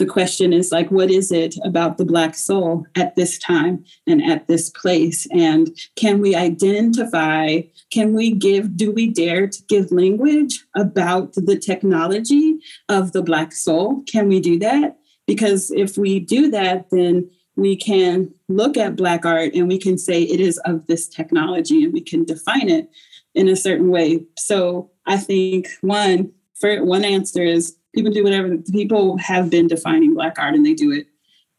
the 0.00 0.06
question 0.06 0.54
is 0.54 0.72
like, 0.72 0.90
what 0.90 1.10
is 1.10 1.30
it 1.30 1.54
about 1.62 1.98
the 1.98 2.06
Black 2.06 2.34
soul 2.34 2.86
at 2.96 3.16
this 3.16 3.38
time 3.38 3.84
and 4.06 4.24
at 4.24 4.48
this 4.48 4.70
place? 4.70 5.26
And 5.30 5.68
can 5.94 6.20
we 6.20 6.34
identify, 6.34 7.60
can 7.92 8.14
we 8.14 8.30
give, 8.32 8.78
do 8.78 8.90
we 8.90 9.08
dare 9.08 9.46
to 9.46 9.62
give 9.68 9.92
language 9.92 10.64
about 10.74 11.34
the 11.34 11.58
technology 11.58 12.58
of 12.88 13.12
the 13.12 13.22
Black 13.22 13.52
soul? 13.52 14.02
Can 14.10 14.26
we 14.26 14.40
do 14.40 14.58
that? 14.60 14.96
Because 15.26 15.70
if 15.70 15.98
we 15.98 16.18
do 16.18 16.50
that, 16.50 16.88
then 16.90 17.30
we 17.56 17.76
can 17.76 18.32
look 18.48 18.78
at 18.78 18.96
Black 18.96 19.26
art 19.26 19.52
and 19.54 19.68
we 19.68 19.78
can 19.78 19.98
say 19.98 20.22
it 20.22 20.40
is 20.40 20.56
of 20.64 20.86
this 20.86 21.08
technology 21.08 21.84
and 21.84 21.92
we 21.92 22.00
can 22.00 22.24
define 22.24 22.70
it 22.70 22.88
in 23.34 23.48
a 23.48 23.54
certain 23.54 23.90
way. 23.90 24.24
So 24.38 24.90
I 25.04 25.18
think 25.18 25.68
one, 25.82 26.32
for 26.58 26.82
one 26.84 27.04
answer 27.04 27.42
is 27.42 27.76
people 27.94 28.10
do 28.10 28.24
whatever 28.24 28.56
people 28.72 29.16
have 29.18 29.50
been 29.50 29.66
defining 29.66 30.14
black 30.14 30.38
art 30.38 30.54
and 30.54 30.64
they 30.64 30.74
do 30.74 30.92
it 30.92 31.06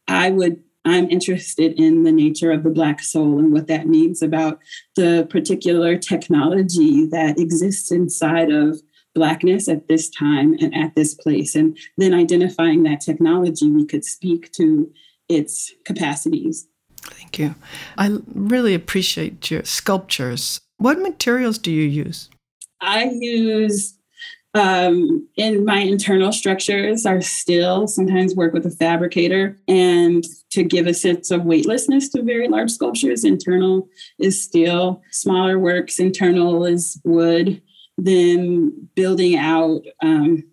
i 0.08 0.30
would 0.30 0.62
I'm 0.84 1.08
interested 1.10 1.78
in 1.78 2.02
the 2.02 2.12
nature 2.12 2.50
of 2.50 2.64
the 2.64 2.70
Black 2.70 3.00
soul 3.02 3.38
and 3.38 3.52
what 3.52 3.68
that 3.68 3.86
means 3.86 4.20
about 4.20 4.58
the 4.96 5.26
particular 5.30 5.96
technology 5.96 7.06
that 7.06 7.38
exists 7.38 7.92
inside 7.92 8.50
of 8.50 8.80
Blackness 9.14 9.68
at 9.68 9.88
this 9.88 10.08
time 10.10 10.56
and 10.60 10.74
at 10.74 10.94
this 10.94 11.14
place. 11.14 11.54
And 11.54 11.78
then 11.98 12.14
identifying 12.14 12.82
that 12.82 13.00
technology, 13.00 13.70
we 13.70 13.86
could 13.86 14.04
speak 14.04 14.50
to 14.52 14.90
its 15.28 15.72
capacities. 15.84 16.66
Thank 17.02 17.38
you. 17.38 17.54
I 17.98 18.18
really 18.34 18.74
appreciate 18.74 19.50
your 19.50 19.64
sculptures. 19.64 20.60
What 20.78 20.98
materials 20.98 21.58
do 21.58 21.70
you 21.70 21.84
use? 21.84 22.28
I 22.80 23.04
use 23.04 23.98
um, 24.54 25.26
in 25.36 25.64
my 25.64 25.78
internal 25.78 26.30
structures 26.30 27.06
are 27.06 27.22
still 27.22 27.86
sometimes 27.86 28.34
work 28.34 28.52
with 28.52 28.66
a 28.66 28.70
fabricator 28.70 29.58
and 29.66 30.24
to 30.50 30.62
give 30.62 30.86
a 30.86 30.94
sense 30.94 31.30
of 31.30 31.44
weightlessness 31.44 32.10
to 32.10 32.22
very 32.22 32.48
large 32.48 32.70
sculptures. 32.70 33.24
Internal 33.24 33.88
is 34.18 34.42
steel 34.42 35.02
smaller 35.10 35.58
works 35.58 35.98
internal 35.98 36.66
is 36.66 37.00
wood. 37.04 37.62
Then 37.96 38.88
building 38.94 39.36
out 39.36 39.82
um, 40.02 40.44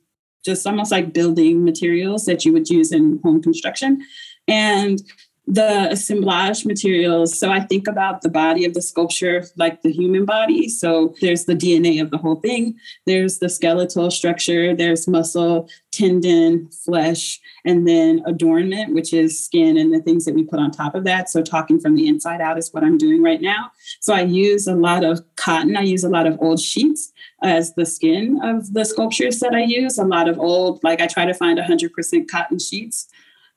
just 0.46 0.66
almost 0.66 0.92
like 0.92 1.14
building 1.14 1.66
materials 1.66 2.26
that 2.26 2.46
you 2.46 2.54
would 2.54 2.70
use 2.70 2.92
in 2.92 3.20
home 3.24 3.42
construction. 3.42 4.02
And 4.48 5.02
the 5.50 5.90
assemblage 5.90 6.64
materials. 6.64 7.38
So 7.38 7.50
I 7.50 7.60
think 7.60 7.88
about 7.88 8.22
the 8.22 8.30
body 8.30 8.66
of 8.66 8.76
the 8.76 8.84
sculpture 8.84 9.46
like 9.56 9.82
the 9.82 9.92
human 9.92 10.24
body. 10.24 10.70
So 10.70 11.16
there's 11.22 11.46
the 11.46 11.56
DNA 11.56 12.00
of 12.00 12.12
the 12.12 12.20
whole 12.20 12.36
thing, 12.36 12.78
there's 13.08 13.40
the 13.40 13.50
skeletal 13.50 14.12
structure, 14.12 14.76
there's 14.76 15.08
muscle, 15.08 15.68
tendon, 15.92 16.70
flesh, 16.70 17.40
and 17.66 17.88
then 17.88 18.22
adornment, 18.28 18.94
which 18.94 19.12
is 19.12 19.44
skin 19.44 19.76
and 19.76 19.92
the 19.92 20.00
things 20.00 20.26
that 20.26 20.36
we 20.36 20.44
put 20.44 20.60
on 20.60 20.70
top 20.70 20.94
of 20.94 21.04
that. 21.06 21.30
So 21.30 21.42
talking 21.42 21.80
from 21.80 21.96
the 21.96 22.08
inside 22.08 22.42
out 22.42 22.60
is 22.60 22.72
what 22.72 22.84
I'm 22.84 23.00
doing 23.00 23.24
right 23.24 23.42
now. 23.42 23.72
So 24.02 24.14
I 24.14 24.22
use 24.22 24.68
a 24.68 24.76
lot 24.76 25.04
of 25.04 25.24
cotton, 25.36 25.76
I 25.76 25.82
use 25.82 26.04
a 26.04 26.10
lot 26.10 26.28
of 26.28 26.38
old 26.40 26.60
sheets 26.60 27.12
as 27.42 27.74
the 27.74 27.88
skin 27.88 28.40
of 28.44 28.74
the 28.74 28.86
sculptures 28.86 29.40
that 29.40 29.56
I 29.56 29.64
use, 29.64 29.98
a 29.98 30.06
lot 30.06 30.30
of 30.30 30.38
old, 30.38 30.84
like 30.84 31.02
I 31.02 31.08
try 31.08 31.26
to 31.26 31.34
find 31.34 31.58
100% 31.58 32.30
cotton 32.30 32.60
sheets 32.60 33.10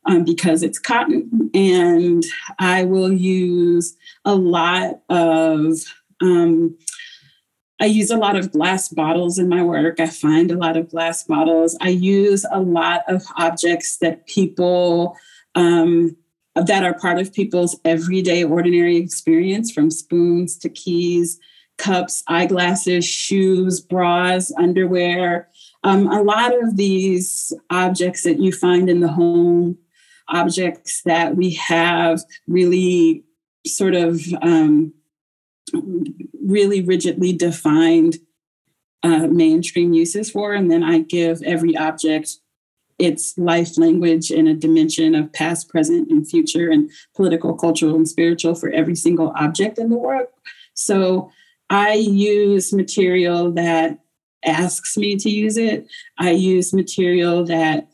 um, 0.06 0.24
because 0.24 0.62
it's 0.62 0.78
cotton. 0.78 1.50
And 1.54 2.24
I 2.58 2.84
will 2.84 3.12
use 3.12 3.96
a 4.24 4.34
lot 4.34 5.00
of, 5.08 5.76
um, 6.20 6.76
I 7.80 7.86
use 7.86 8.10
a 8.10 8.16
lot 8.16 8.36
of 8.36 8.52
glass 8.52 8.88
bottles 8.88 9.38
in 9.38 9.48
my 9.48 9.62
work. 9.62 10.00
I 10.00 10.06
find 10.06 10.50
a 10.50 10.58
lot 10.58 10.76
of 10.76 10.90
glass 10.90 11.24
bottles. 11.24 11.76
I 11.80 11.88
use 11.88 12.44
a 12.50 12.60
lot 12.60 13.02
of 13.08 13.24
objects 13.36 13.98
that 13.98 14.26
people, 14.26 15.16
um, 15.54 16.16
that 16.54 16.84
are 16.84 16.94
part 16.94 17.18
of 17.18 17.32
people's 17.32 17.78
everyday 17.84 18.44
ordinary 18.44 18.96
experience 18.96 19.72
from 19.72 19.90
spoons 19.90 20.56
to 20.58 20.68
keys 20.68 21.38
cups 21.78 22.22
eyeglasses 22.28 23.04
shoes 23.04 23.80
bras 23.80 24.52
underwear 24.58 25.48
um, 25.84 26.06
a 26.06 26.22
lot 26.22 26.52
of 26.62 26.76
these 26.76 27.52
objects 27.70 28.22
that 28.22 28.38
you 28.38 28.52
find 28.52 28.88
in 28.88 29.00
the 29.00 29.08
home 29.08 29.76
objects 30.32 31.02
that 31.04 31.36
we 31.36 31.50
have 31.54 32.22
really 32.48 33.24
sort 33.66 33.94
of 33.94 34.20
um, 34.42 34.92
really 36.44 36.82
rigidly 36.82 37.32
defined 37.32 38.16
uh, 39.02 39.26
mainstream 39.28 39.92
uses 39.92 40.30
for. 40.30 40.52
And 40.52 40.70
then 40.70 40.82
I 40.82 41.00
give 41.00 41.42
every 41.42 41.76
object 41.76 42.38
its 42.98 43.36
life 43.36 43.76
language 43.78 44.30
in 44.30 44.46
a 44.46 44.54
dimension 44.54 45.14
of 45.14 45.32
past, 45.32 45.68
present, 45.68 46.10
and 46.10 46.28
future, 46.28 46.70
and 46.70 46.90
political, 47.16 47.54
cultural, 47.54 47.96
and 47.96 48.08
spiritual 48.08 48.54
for 48.54 48.70
every 48.70 48.94
single 48.94 49.32
object 49.36 49.78
in 49.78 49.90
the 49.90 49.96
work. 49.96 50.30
So 50.74 51.30
I 51.68 51.94
use 51.94 52.72
material 52.72 53.52
that 53.52 53.98
asks 54.44 54.96
me 54.96 55.16
to 55.16 55.30
use 55.30 55.56
it. 55.56 55.86
I 56.18 56.30
use 56.30 56.72
material 56.72 57.44
that 57.46 57.88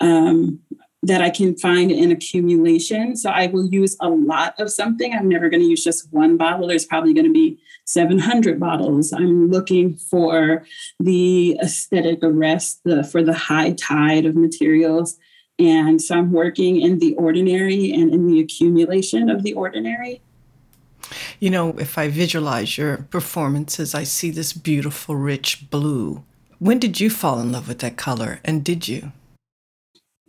um, 0.00 0.60
that 1.02 1.20
I 1.20 1.30
can 1.30 1.56
find 1.56 1.90
in 1.90 2.12
accumulation. 2.12 3.16
So 3.16 3.30
I 3.30 3.48
will 3.48 3.66
use 3.66 3.96
a 4.00 4.08
lot 4.08 4.54
of 4.60 4.70
something. 4.70 5.12
I'm 5.12 5.28
never 5.28 5.48
going 5.48 5.62
to 5.62 5.68
use 5.68 5.82
just 5.82 6.12
one 6.12 6.36
bottle. 6.36 6.68
There's 6.68 6.86
probably 6.86 7.12
going 7.12 7.26
to 7.26 7.32
be 7.32 7.58
700 7.86 8.60
bottles. 8.60 9.12
I'm 9.12 9.50
looking 9.50 9.96
for 9.96 10.64
the 11.00 11.58
aesthetic 11.60 12.20
arrest, 12.22 12.82
the, 12.84 13.02
for 13.02 13.22
the 13.22 13.34
high 13.34 13.72
tide 13.72 14.26
of 14.26 14.36
materials. 14.36 15.18
And 15.58 16.00
so 16.00 16.16
I'm 16.16 16.32
working 16.32 16.80
in 16.80 17.00
the 17.00 17.14
ordinary 17.16 17.92
and 17.92 18.14
in 18.14 18.28
the 18.28 18.40
accumulation 18.40 19.28
of 19.28 19.42
the 19.42 19.54
ordinary. 19.54 20.22
You 21.40 21.50
know, 21.50 21.70
if 21.78 21.98
I 21.98 22.08
visualize 22.08 22.78
your 22.78 22.98
performances, 23.10 23.94
I 23.94 24.04
see 24.04 24.30
this 24.30 24.52
beautiful, 24.52 25.16
rich 25.16 25.68
blue. 25.68 26.24
When 26.60 26.78
did 26.78 27.00
you 27.00 27.10
fall 27.10 27.40
in 27.40 27.50
love 27.50 27.66
with 27.66 27.80
that 27.80 27.96
color? 27.96 28.38
And 28.44 28.64
did 28.64 28.86
you? 28.86 29.10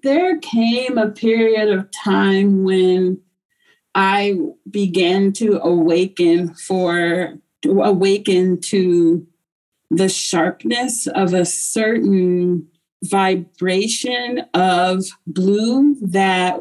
There 0.03 0.37
came 0.39 0.97
a 0.97 1.09
period 1.09 1.69
of 1.69 1.89
time 1.91 2.63
when 2.63 3.19
I 3.95 4.35
began 4.69 5.31
to 5.33 5.59
awaken 5.63 6.53
for 6.55 7.35
to 7.61 7.81
awaken 7.81 8.59
to 8.59 9.25
the 9.89 10.09
sharpness 10.09 11.07
of 11.07 11.33
a 11.33 11.45
certain 11.45 12.67
vibration 13.03 14.43
of 14.53 15.05
blue 15.25 15.95
that 16.01 16.59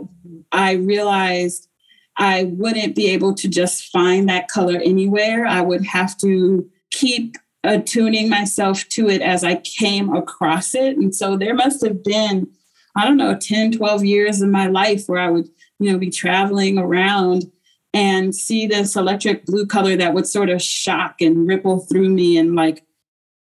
I 0.52 0.72
realized 0.74 1.68
I 2.16 2.44
wouldn't 2.44 2.94
be 2.94 3.08
able 3.08 3.34
to 3.34 3.48
just 3.48 3.90
find 3.90 4.28
that 4.28 4.48
color 4.48 4.78
anywhere. 4.84 5.46
I 5.46 5.62
would 5.62 5.84
have 5.86 6.16
to 6.18 6.68
keep 6.90 7.36
attuning 7.64 8.28
myself 8.28 8.86
to 8.90 9.08
it 9.08 9.22
as 9.22 9.42
I 9.42 9.56
came 9.56 10.14
across 10.14 10.74
it. 10.74 10.96
And 10.96 11.14
so 11.14 11.36
there 11.36 11.54
must 11.54 11.82
have 11.84 12.04
been 12.04 12.48
I 12.94 13.06
don't 13.06 13.16
know, 13.16 13.36
10, 13.38 13.72
12 13.72 14.04
years 14.04 14.42
in 14.42 14.50
my 14.50 14.66
life 14.66 15.06
where 15.06 15.20
I 15.20 15.30
would, 15.30 15.48
you 15.78 15.90
know, 15.90 15.98
be 15.98 16.10
traveling 16.10 16.78
around 16.78 17.50
and 17.94 18.34
see 18.34 18.66
this 18.66 18.96
electric 18.96 19.44
blue 19.44 19.66
color 19.66 19.96
that 19.96 20.14
would 20.14 20.26
sort 20.26 20.50
of 20.50 20.62
shock 20.62 21.20
and 21.20 21.46
ripple 21.46 21.80
through 21.80 22.08
me 22.08 22.36
and 22.38 22.54
like 22.54 22.84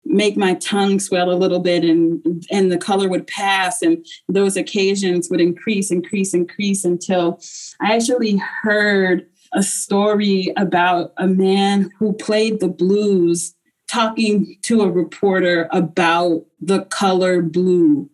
make 0.05 0.37
my 0.37 0.55
tongue 0.55 0.99
swell 0.99 1.31
a 1.31 1.37
little 1.37 1.61
bit 1.61 1.85
and 1.85 2.47
and 2.51 2.73
the 2.73 2.79
color 2.79 3.09
would 3.09 3.27
pass 3.27 3.83
and 3.83 4.05
those 4.29 4.57
occasions 4.57 5.29
would 5.29 5.41
increase 5.41 5.91
increase 5.91 6.33
increase 6.33 6.83
until 6.85 7.39
i 7.83 7.95
actually 7.95 8.41
heard 8.63 9.27
a 9.53 9.63
story 9.63 10.53
about 10.57 11.13
a 11.19 11.27
man 11.27 11.91
who 11.99 12.13
played 12.15 12.59
the 12.61 12.69
blues 12.69 13.55
talking 13.87 14.57
to 14.63 14.81
a 14.81 14.91
reporter 14.91 15.69
about 15.73 16.45
the 16.61 16.85
color 16.87 17.43
blue 17.43 18.09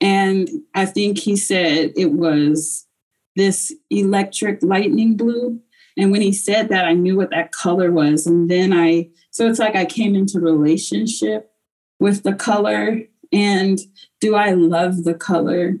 and 0.00 0.48
I 0.74 0.86
think 0.86 1.18
he 1.18 1.36
said 1.36 1.92
it 1.96 2.12
was 2.12 2.86
this 3.36 3.72
electric 3.90 4.62
lightning 4.62 5.16
blue. 5.16 5.60
And 5.96 6.12
when 6.12 6.20
he 6.20 6.32
said 6.32 6.68
that, 6.68 6.84
I 6.84 6.92
knew 6.94 7.16
what 7.16 7.30
that 7.30 7.52
color 7.52 7.90
was. 7.90 8.26
And 8.26 8.50
then 8.50 8.72
I, 8.72 9.08
so 9.30 9.48
it's 9.48 9.58
like 9.58 9.74
I 9.74 9.84
came 9.84 10.14
into 10.14 10.38
relationship 10.38 11.50
with 11.98 12.22
the 12.22 12.34
color. 12.34 13.00
And 13.32 13.78
do 14.20 14.34
I 14.34 14.52
love 14.52 15.04
the 15.04 15.14
color? 15.14 15.74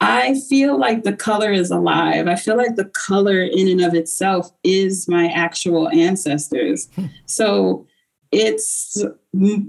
I 0.00 0.34
feel 0.48 0.78
like 0.78 1.04
the 1.04 1.12
color 1.12 1.52
is 1.52 1.70
alive. 1.70 2.26
I 2.26 2.34
feel 2.34 2.56
like 2.56 2.74
the 2.74 2.86
color 2.86 3.42
in 3.42 3.68
and 3.68 3.80
of 3.80 3.94
itself 3.94 4.50
is 4.64 5.08
my 5.08 5.28
actual 5.28 5.88
ancestors. 5.90 6.88
Hmm. 6.94 7.06
So 7.26 7.86
it's 8.32 9.04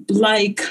like 0.10 0.62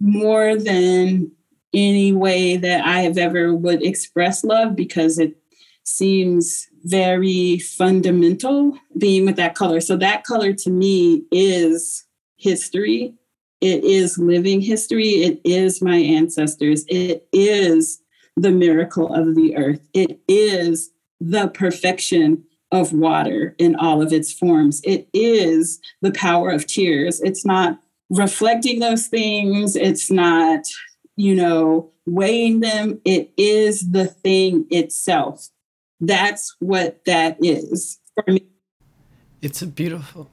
more 0.00 0.56
than 0.56 1.30
any 1.74 2.12
way 2.12 2.56
that 2.56 2.86
I 2.86 3.00
have 3.00 3.18
ever 3.18 3.54
would 3.54 3.82
express 3.82 4.44
love 4.44 4.76
because 4.76 5.18
it 5.18 5.36
seems 5.84 6.68
very 6.84 7.58
fundamental 7.58 8.76
being 8.98 9.26
with 9.26 9.36
that 9.36 9.54
color. 9.54 9.80
So 9.80 9.96
that 9.96 10.24
color 10.24 10.52
to 10.52 10.70
me 10.70 11.24
is 11.30 12.04
history. 12.36 13.14
It 13.60 13.84
is 13.84 14.18
living 14.18 14.60
history. 14.60 15.22
It 15.22 15.40
is 15.44 15.82
my 15.82 15.96
ancestors. 15.96 16.84
It 16.88 17.26
is 17.32 18.00
the 18.36 18.50
miracle 18.50 19.12
of 19.12 19.34
the 19.34 19.56
earth. 19.56 19.80
It 19.94 20.20
is 20.28 20.90
the 21.20 21.48
perfection 21.48 22.44
of 22.72 22.92
water 22.92 23.54
in 23.58 23.76
all 23.76 24.02
of 24.02 24.12
its 24.12 24.32
forms. 24.32 24.80
It 24.84 25.08
is 25.12 25.80
the 26.02 26.12
power 26.12 26.50
of 26.50 26.66
tears. 26.66 27.20
It's 27.20 27.44
not 27.44 27.80
reflecting 28.10 28.80
those 28.80 29.06
things. 29.06 29.76
It's 29.76 30.10
not 30.10 30.66
you 31.16 31.34
know, 31.34 31.90
weighing 32.06 32.60
them. 32.60 33.00
It 33.04 33.32
is 33.36 33.90
the 33.90 34.06
thing 34.06 34.66
itself. 34.70 35.48
That's 36.00 36.54
what 36.60 37.04
that 37.06 37.38
is 37.40 37.98
for 38.14 38.32
me. 38.32 38.46
It's 39.42 39.62
a 39.62 39.66
beautiful. 39.66 40.30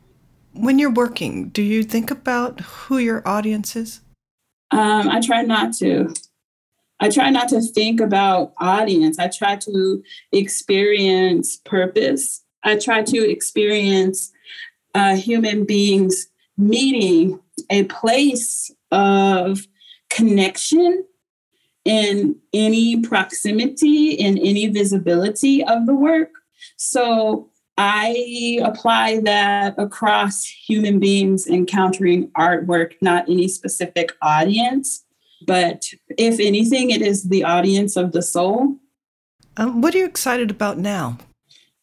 When 0.53 0.77
you're 0.77 0.91
working, 0.91 1.49
do 1.49 1.61
you 1.61 1.83
think 1.83 2.11
about 2.11 2.61
who 2.61 2.97
your 2.97 3.27
audience 3.27 3.75
is? 3.75 4.01
Um, 4.71 5.09
I 5.09 5.19
try 5.21 5.41
not 5.41 5.73
to. 5.75 6.13
I 6.99 7.09
try 7.09 7.29
not 7.29 7.49
to 7.49 7.61
think 7.61 7.99
about 7.99 8.53
audience. 8.59 9.19
I 9.19 9.27
try 9.27 9.55
to 9.57 10.03
experience 10.31 11.57
purpose. 11.57 12.43
I 12.63 12.77
try 12.77 13.03
to 13.03 13.29
experience 13.29 14.31
uh, 14.95 15.15
human 15.15 15.65
beings 15.65 16.27
meeting 16.57 17.39
a 17.69 17.83
place 17.85 18.71
of 18.91 19.67
connection 20.13 21.05
in 21.85 22.35
any 22.53 23.01
proximity, 23.01 24.11
in 24.11 24.37
any 24.37 24.67
visibility 24.67 25.63
of 25.63 25.85
the 25.85 25.93
work. 25.93 26.29
So 26.77 27.49
I 27.77 28.59
apply 28.63 29.21
that 29.21 29.75
across 29.77 30.45
human 30.45 30.99
beings 30.99 31.47
encountering 31.47 32.29
artwork, 32.31 32.93
not 33.01 33.27
any 33.27 33.47
specific 33.47 34.13
audience, 34.21 35.03
but 35.45 35.85
if 36.17 36.39
anything, 36.39 36.91
it 36.91 37.01
is 37.01 37.23
the 37.23 37.43
audience 37.43 37.97
of 37.97 38.11
the 38.11 38.21
soul. 38.21 38.77
Um, 39.57 39.81
what 39.81 39.93
are 39.93 39.97
you 39.97 40.05
excited 40.05 40.51
about 40.51 40.77
now? 40.77 41.17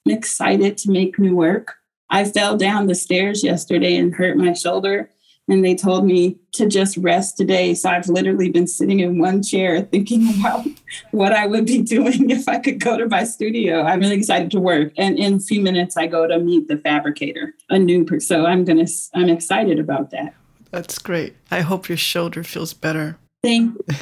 I'm 0.07 0.12
excited 0.12 0.79
to 0.79 0.90
make 0.90 1.19
new 1.19 1.37
work. 1.37 1.75
I 2.09 2.25
fell 2.25 2.57
down 2.57 2.87
the 2.87 2.95
stairs 2.95 3.45
yesterday 3.45 3.97
and 3.97 4.14
hurt 4.14 4.37
my 4.37 4.55
shoulder 4.55 5.11
and 5.51 5.65
they 5.65 5.75
told 5.75 6.07
me 6.07 6.39
to 6.53 6.67
just 6.67 6.97
rest 6.97 7.37
today. 7.37 7.75
So 7.75 7.91
I've 7.91 8.09
literally 8.09 8.51
been 8.51 8.67
sitting 8.69 9.01
in 9.01 9.19
one 9.19 9.43
chair 9.43 9.83
thinking 9.83 10.29
about 10.41 10.67
what 11.11 11.33
I 11.33 11.47
would 11.47 11.67
be 11.67 11.83
doing 11.83 12.31
if 12.31 12.49
I 12.49 12.59
could 12.59 12.81
go 12.81 12.97
to 12.97 13.09
my 13.09 13.25
studio. 13.25 13.83
I'm 13.83 14.01
really 14.01 14.17
excited 14.17 14.51
to 14.53 14.61
work. 14.61 14.93
And 14.97 15.19
in 15.19 15.35
a 15.35 15.41
few 15.41 15.61
minutes, 15.61 15.97
I 15.97 16.07
go 16.07 16.27
to 16.27 16.39
meet 16.39 16.69
the 16.69 16.77
fabricator, 16.77 17.55
a 17.69 17.79
new 17.79 18.05
person. 18.05 18.21
So 18.21 18.47
I'm 18.47 18.65
going 18.65 18.85
to, 18.85 18.93
I'm 19.15 19.29
excited 19.29 19.79
about 19.79 20.11
that. 20.11 20.35
That's 20.71 20.99
great. 20.99 21.35
I 21.51 21.63
hope 21.63 21.89
your 21.89 21.99
shoulder 21.99 22.45
feels 22.45 22.73
better. 22.73 23.19
Thank 23.43 23.77
you. 23.89 23.97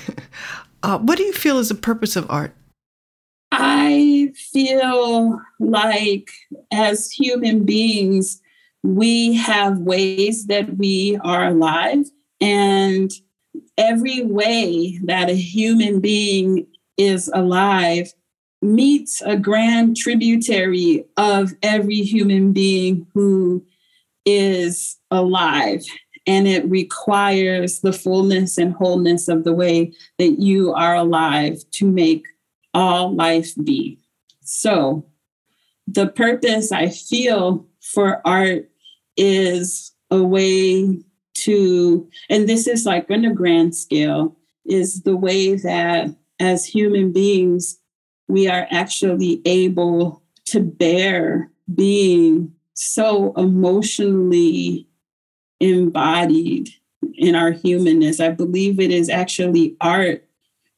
uh, 0.83 0.99
what 0.99 1.17
do 1.17 1.25
you 1.25 1.33
feel 1.33 1.59
is 1.59 1.71
the 1.71 1.75
purpose 1.75 2.15
of 2.15 2.31
art? 2.31 2.55
I 3.53 4.33
feel 4.37 5.41
like 5.59 6.31
as 6.71 7.11
human 7.11 7.65
beings, 7.65 8.43
we 8.83 9.35
have 9.35 9.79
ways 9.79 10.47
that 10.47 10.77
we 10.77 11.19
are 11.23 11.47
alive, 11.47 12.07
and 12.41 13.11
every 13.77 14.23
way 14.23 14.99
that 15.05 15.31
a 15.31 15.35
human 15.35 16.01
being 16.01 16.67
is 16.97 17.31
alive 17.35 18.13
meets 18.61 19.23
a 19.23 19.37
grand 19.37 19.97
tributary 19.97 21.05
of 21.17 21.53
every 21.63 22.03
human 22.03 22.53
being 22.53 23.07
who 23.15 23.65
is 24.25 24.99
alive. 25.11 25.85
And 26.27 26.47
it 26.47 26.69
requires 26.69 27.81
the 27.81 27.93
fullness 27.93 28.59
and 28.59 28.75
wholeness 28.75 29.29
of 29.29 29.45
the 29.45 29.53
way 29.53 29.93
that 30.19 30.41
you 30.41 30.73
are 30.75 30.97
alive 30.97 31.59
to 31.73 31.87
make 31.91 32.27
all 32.75 33.15
life 33.15 33.55
be. 33.65 33.99
So, 34.43 35.07
the 35.87 36.09
purpose 36.09 36.71
I 36.71 36.91
feel 36.91 37.67
for 37.93 38.21
art 38.27 38.71
is 39.17 39.93
a 40.11 40.23
way 40.23 41.03
to, 41.35 42.09
and 42.29 42.49
this 42.49 42.67
is 42.67 42.85
like 42.85 43.11
on 43.11 43.25
a 43.25 43.33
grand 43.33 43.75
scale, 43.75 44.37
is 44.65 45.03
the 45.03 45.17
way 45.17 45.55
that 45.55 46.15
as 46.39 46.67
human 46.67 47.13
beings, 47.13 47.79
we 48.29 48.49
are 48.49 48.67
actually 48.71 49.41
able 49.45 50.23
to 50.45 50.61
bear 50.61 51.51
being 51.75 52.53
so 52.75 53.33
emotionally 53.35 54.87
embodied 55.61 56.69
in 57.15 57.35
our 57.35 57.53
humanness. 57.53 58.21
I 58.21 58.31
believe 58.31 58.79
it 58.79 58.91
is 58.91 59.09
actually 59.09 59.77
art 59.81 60.25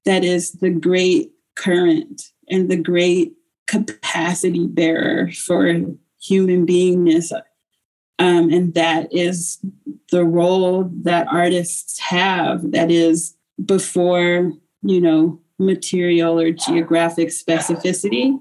that 0.05 0.25
is 0.25 0.53
the 0.53 0.70
great 0.70 1.33
current 1.57 2.23
and 2.49 2.70
the 2.70 2.77
great 2.77 3.35
capacity 3.66 4.66
bearer 4.66 5.31
for 5.33 5.66
human 6.21 6.67
beingness. 6.67 7.33
Um, 8.19 8.51
and 8.51 8.75
that 8.75 9.13
is 9.13 9.59
the 10.11 10.25
role 10.25 10.91
that 11.03 11.27
artists 11.29 11.99
have 12.01 12.73
that 12.73 12.91
is 12.91 13.35
before, 13.65 14.53
you 14.83 15.01
know, 15.01 15.41
material 15.59 16.39
or 16.39 16.51
geographic 16.51 17.29
specificity. 17.29 18.39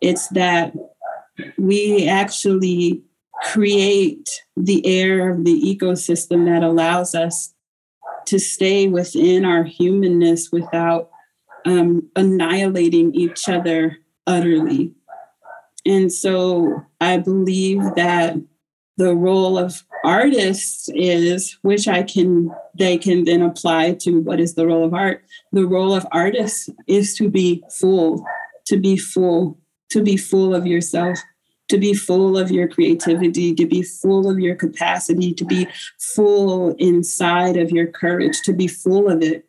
It's 0.00 0.28
that 0.28 0.74
we 1.56 2.06
actually 2.08 3.02
create 3.44 4.42
the 4.56 4.84
air 4.86 5.30
of 5.30 5.44
the 5.44 5.76
ecosystem 5.76 6.46
that 6.46 6.62
allows 6.62 7.14
us 7.14 7.54
to 8.26 8.38
stay 8.38 8.88
within 8.88 9.44
our 9.44 9.64
humanness 9.64 10.50
without 10.52 11.10
um, 11.64 12.08
annihilating 12.16 13.14
each 13.14 13.48
other 13.48 13.98
utterly. 14.26 14.92
And 15.88 16.12
so 16.12 16.84
I 17.00 17.16
believe 17.16 17.80
that 17.96 18.36
the 18.98 19.14
role 19.14 19.56
of 19.56 19.82
artists 20.04 20.90
is, 20.94 21.56
which 21.62 21.88
I 21.88 22.02
can, 22.02 22.50
they 22.76 22.98
can 22.98 23.24
then 23.24 23.40
apply 23.40 23.94
to 24.00 24.20
what 24.20 24.38
is 24.38 24.54
the 24.54 24.66
role 24.66 24.84
of 24.84 24.92
art. 24.92 25.24
The 25.52 25.64
role 25.64 25.94
of 25.94 26.06
artists 26.12 26.68
is 26.86 27.16
to 27.16 27.30
be 27.30 27.64
full, 27.70 28.22
to 28.66 28.76
be 28.76 28.98
full, 28.98 29.58
to 29.88 30.02
be 30.02 30.18
full 30.18 30.54
of 30.54 30.66
yourself, 30.66 31.18
to 31.68 31.78
be 31.78 31.94
full 31.94 32.36
of 32.36 32.50
your 32.50 32.68
creativity, 32.68 33.54
to 33.54 33.64
be 33.64 33.82
full 33.82 34.28
of 34.28 34.38
your 34.38 34.56
capacity, 34.56 35.32
to 35.32 35.44
be 35.46 35.66
full 35.98 36.74
inside 36.78 37.56
of 37.56 37.70
your 37.70 37.86
courage, 37.86 38.42
to 38.42 38.52
be 38.52 38.68
full 38.68 39.08
of 39.08 39.22
it 39.22 39.46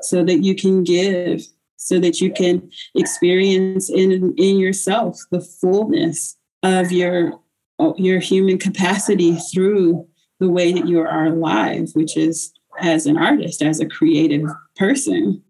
so 0.00 0.24
that 0.24 0.42
you 0.42 0.56
can 0.56 0.82
give, 0.82 1.46
so 1.78 1.98
that 2.00 2.20
you 2.20 2.30
can 2.30 2.70
experience 2.94 3.88
in, 3.88 4.34
in 4.36 4.58
yourself 4.58 5.18
the 5.30 5.40
fullness 5.40 6.36
of 6.62 6.92
your 6.92 7.40
your 7.96 8.18
human 8.18 8.58
capacity 8.58 9.36
through 9.36 10.04
the 10.40 10.48
way 10.48 10.72
that 10.72 10.88
you 10.88 11.00
are 11.00 11.26
alive, 11.26 11.88
which 11.94 12.16
is 12.16 12.52
as 12.80 13.06
an 13.06 13.16
artist, 13.16 13.62
as 13.62 13.78
a 13.78 13.86
creative 13.86 14.48
person. 14.76 15.42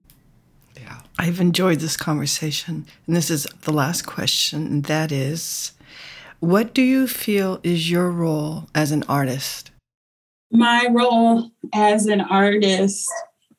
Yeah, 0.79 1.01
I've 1.19 1.41
enjoyed 1.41 1.81
this 1.81 1.97
conversation. 1.97 2.87
And 3.07 3.17
this 3.17 3.31
is 3.31 3.47
the 3.63 3.73
last 3.73 4.07
question, 4.07 4.67
and 4.67 4.85
that 4.85 5.11
is 5.11 5.73
what 6.41 6.75
do 6.75 6.83
you 6.83 7.09
feel 7.09 7.59
is 7.63 7.91
your 7.91 8.11
role 8.11 8.69
as 8.75 8.93
an 8.93 9.05
artist? 9.09 9.71
My 10.53 10.87
role 10.91 11.51
as 11.75 12.07
an 12.07 12.21
artist 12.21 13.11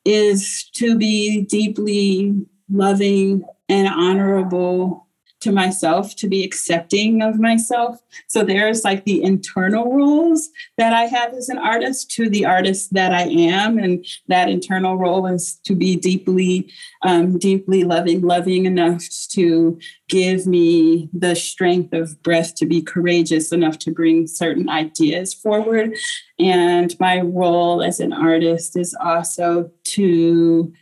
is 0.04 0.70
to 0.74 0.96
be 0.96 1.42
deeply 1.42 2.34
loving 2.70 3.44
and 3.68 3.88
honorable 3.88 5.06
to 5.40 5.52
myself 5.52 6.14
to 6.16 6.28
be 6.28 6.44
accepting 6.44 7.22
of 7.22 7.40
myself. 7.40 7.98
So 8.28 8.42
there's 8.42 8.84
like 8.84 9.04
the 9.04 9.22
internal 9.22 9.90
rules 9.90 10.50
that 10.76 10.92
I 10.92 11.04
have 11.04 11.32
as 11.32 11.48
an 11.48 11.58
artist 11.58 12.10
to 12.12 12.28
the 12.28 12.44
artist 12.44 12.92
that 12.92 13.12
I 13.12 13.22
am. 13.22 13.78
And 13.78 14.04
that 14.28 14.50
internal 14.50 14.96
role 14.96 15.26
is 15.26 15.58
to 15.64 15.74
be 15.74 15.96
deeply, 15.96 16.70
um, 17.02 17.38
deeply 17.38 17.84
loving, 17.84 18.20
loving 18.20 18.66
enough 18.66 19.02
to 19.30 19.78
give 20.08 20.46
me 20.46 21.08
the 21.12 21.34
strength 21.34 21.94
of 21.94 22.22
breath 22.22 22.54
to 22.56 22.66
be 22.66 22.82
courageous 22.82 23.50
enough 23.50 23.78
to 23.78 23.92
bring 23.92 24.26
certain 24.26 24.68
ideas 24.68 25.32
forward. 25.32 25.96
And 26.38 26.98
my 27.00 27.20
role 27.20 27.82
as 27.82 27.98
an 28.00 28.12
artist 28.12 28.76
is 28.76 28.94
also 29.00 29.70
to 29.84 30.72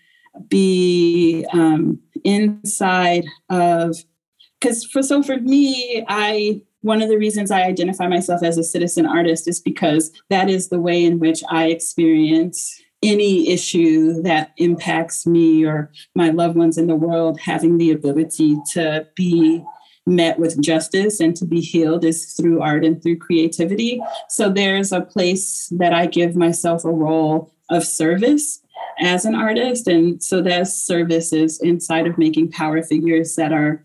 be 0.48 1.46
um, 1.52 1.98
inside 2.24 3.24
of 3.50 3.96
because 4.60 4.84
for 4.84 5.02
so 5.02 5.22
for 5.22 5.36
me 5.36 6.04
i 6.08 6.60
one 6.80 7.00
of 7.00 7.08
the 7.08 7.16
reasons 7.16 7.50
i 7.50 7.62
identify 7.62 8.08
myself 8.08 8.42
as 8.42 8.58
a 8.58 8.64
citizen 8.64 9.06
artist 9.06 9.46
is 9.46 9.60
because 9.60 10.10
that 10.30 10.50
is 10.50 10.68
the 10.68 10.80
way 10.80 11.04
in 11.04 11.20
which 11.20 11.42
i 11.48 11.66
experience 11.66 12.82
any 13.02 13.48
issue 13.50 14.20
that 14.22 14.52
impacts 14.56 15.26
me 15.26 15.64
or 15.64 15.90
my 16.14 16.30
loved 16.30 16.56
ones 16.56 16.78
in 16.78 16.86
the 16.86 16.96
world. 16.96 17.40
Having 17.40 17.78
the 17.78 17.90
ability 17.90 18.56
to 18.72 19.06
be 19.14 19.62
met 20.06 20.38
with 20.38 20.60
justice 20.60 21.20
and 21.20 21.36
to 21.36 21.44
be 21.44 21.60
healed 21.60 22.04
is 22.04 22.32
through 22.32 22.62
art 22.62 22.84
and 22.84 23.02
through 23.02 23.18
creativity. 23.18 24.00
So 24.28 24.50
there's 24.50 24.90
a 24.90 25.02
place 25.02 25.68
that 25.76 25.92
i 25.92 26.06
give 26.06 26.34
myself 26.34 26.84
a 26.84 26.90
role 26.90 27.52
of 27.70 27.84
service 27.84 28.60
as 29.00 29.24
an 29.24 29.34
artist. 29.34 29.86
And 29.86 30.22
so 30.22 30.42
that 30.42 30.68
service 30.68 31.32
is 31.32 31.60
inside 31.60 32.06
of 32.06 32.18
making 32.18 32.50
power 32.50 32.82
figures 32.82 33.36
that 33.36 33.52
are 33.52 33.84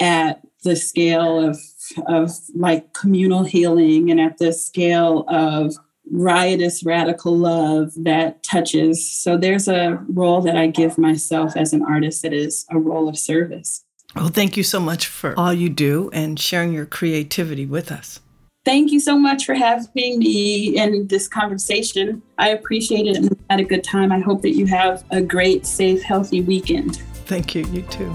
at 0.00 0.40
the 0.64 0.76
scale 0.76 1.38
of 1.38 1.58
of 2.06 2.30
like 2.54 2.94
communal 2.94 3.44
healing 3.44 4.10
and 4.10 4.18
at 4.18 4.38
the 4.38 4.52
scale 4.52 5.24
of 5.28 5.74
riotous 6.10 6.84
radical 6.84 7.36
love 7.36 7.92
that 7.96 8.42
touches. 8.42 9.10
So 9.10 9.36
there's 9.36 9.68
a 9.68 10.02
role 10.08 10.40
that 10.42 10.56
i 10.56 10.66
give 10.66 10.98
myself 10.98 11.56
as 11.56 11.72
an 11.72 11.82
artist 11.82 12.22
that 12.22 12.32
is 12.32 12.66
a 12.70 12.78
role 12.78 13.08
of 13.08 13.18
service. 13.18 13.84
Well 14.16 14.28
thank 14.28 14.56
you 14.56 14.62
so 14.62 14.80
much 14.80 15.06
for 15.06 15.38
all 15.38 15.52
you 15.52 15.68
do 15.68 16.10
and 16.12 16.38
sharing 16.38 16.72
your 16.72 16.86
creativity 16.86 17.66
with 17.66 17.92
us 17.92 18.20
Thank 18.64 18.92
you 18.92 19.00
so 19.00 19.18
much 19.18 19.44
for 19.44 19.54
having 19.54 20.18
me 20.18 20.76
in 20.78 21.06
this 21.08 21.28
conversation. 21.28 22.22
I 22.38 22.48
appreciate 22.48 23.06
it 23.06 23.16
and 23.16 23.36
had 23.50 23.60
a 23.60 23.64
good 23.64 23.84
time. 23.84 24.10
I 24.10 24.20
hope 24.20 24.40
that 24.40 24.52
you 24.52 24.64
have 24.66 25.04
a 25.10 25.20
great, 25.20 25.66
safe, 25.66 26.02
healthy 26.02 26.40
weekend. 26.40 26.96
Thank 27.26 27.54
you. 27.54 27.64
You 27.66 27.82
too. 27.82 28.12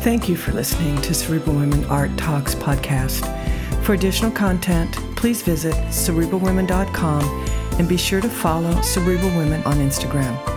Thank 0.00 0.28
you 0.28 0.36
for 0.36 0.52
listening 0.52 1.00
to 1.02 1.14
Cerebral 1.14 1.54
Women 1.54 1.84
Art 1.84 2.16
Talks 2.16 2.54
podcast. 2.54 3.28
For 3.84 3.92
additional 3.92 4.30
content, 4.30 4.92
please 5.16 5.42
visit 5.42 5.74
cerebralwomen.com 5.90 7.22
and 7.78 7.88
be 7.88 7.96
sure 7.96 8.20
to 8.20 8.28
follow 8.28 8.80
Cerebral 8.80 9.36
Women 9.36 9.62
on 9.64 9.76
Instagram. 9.76 10.51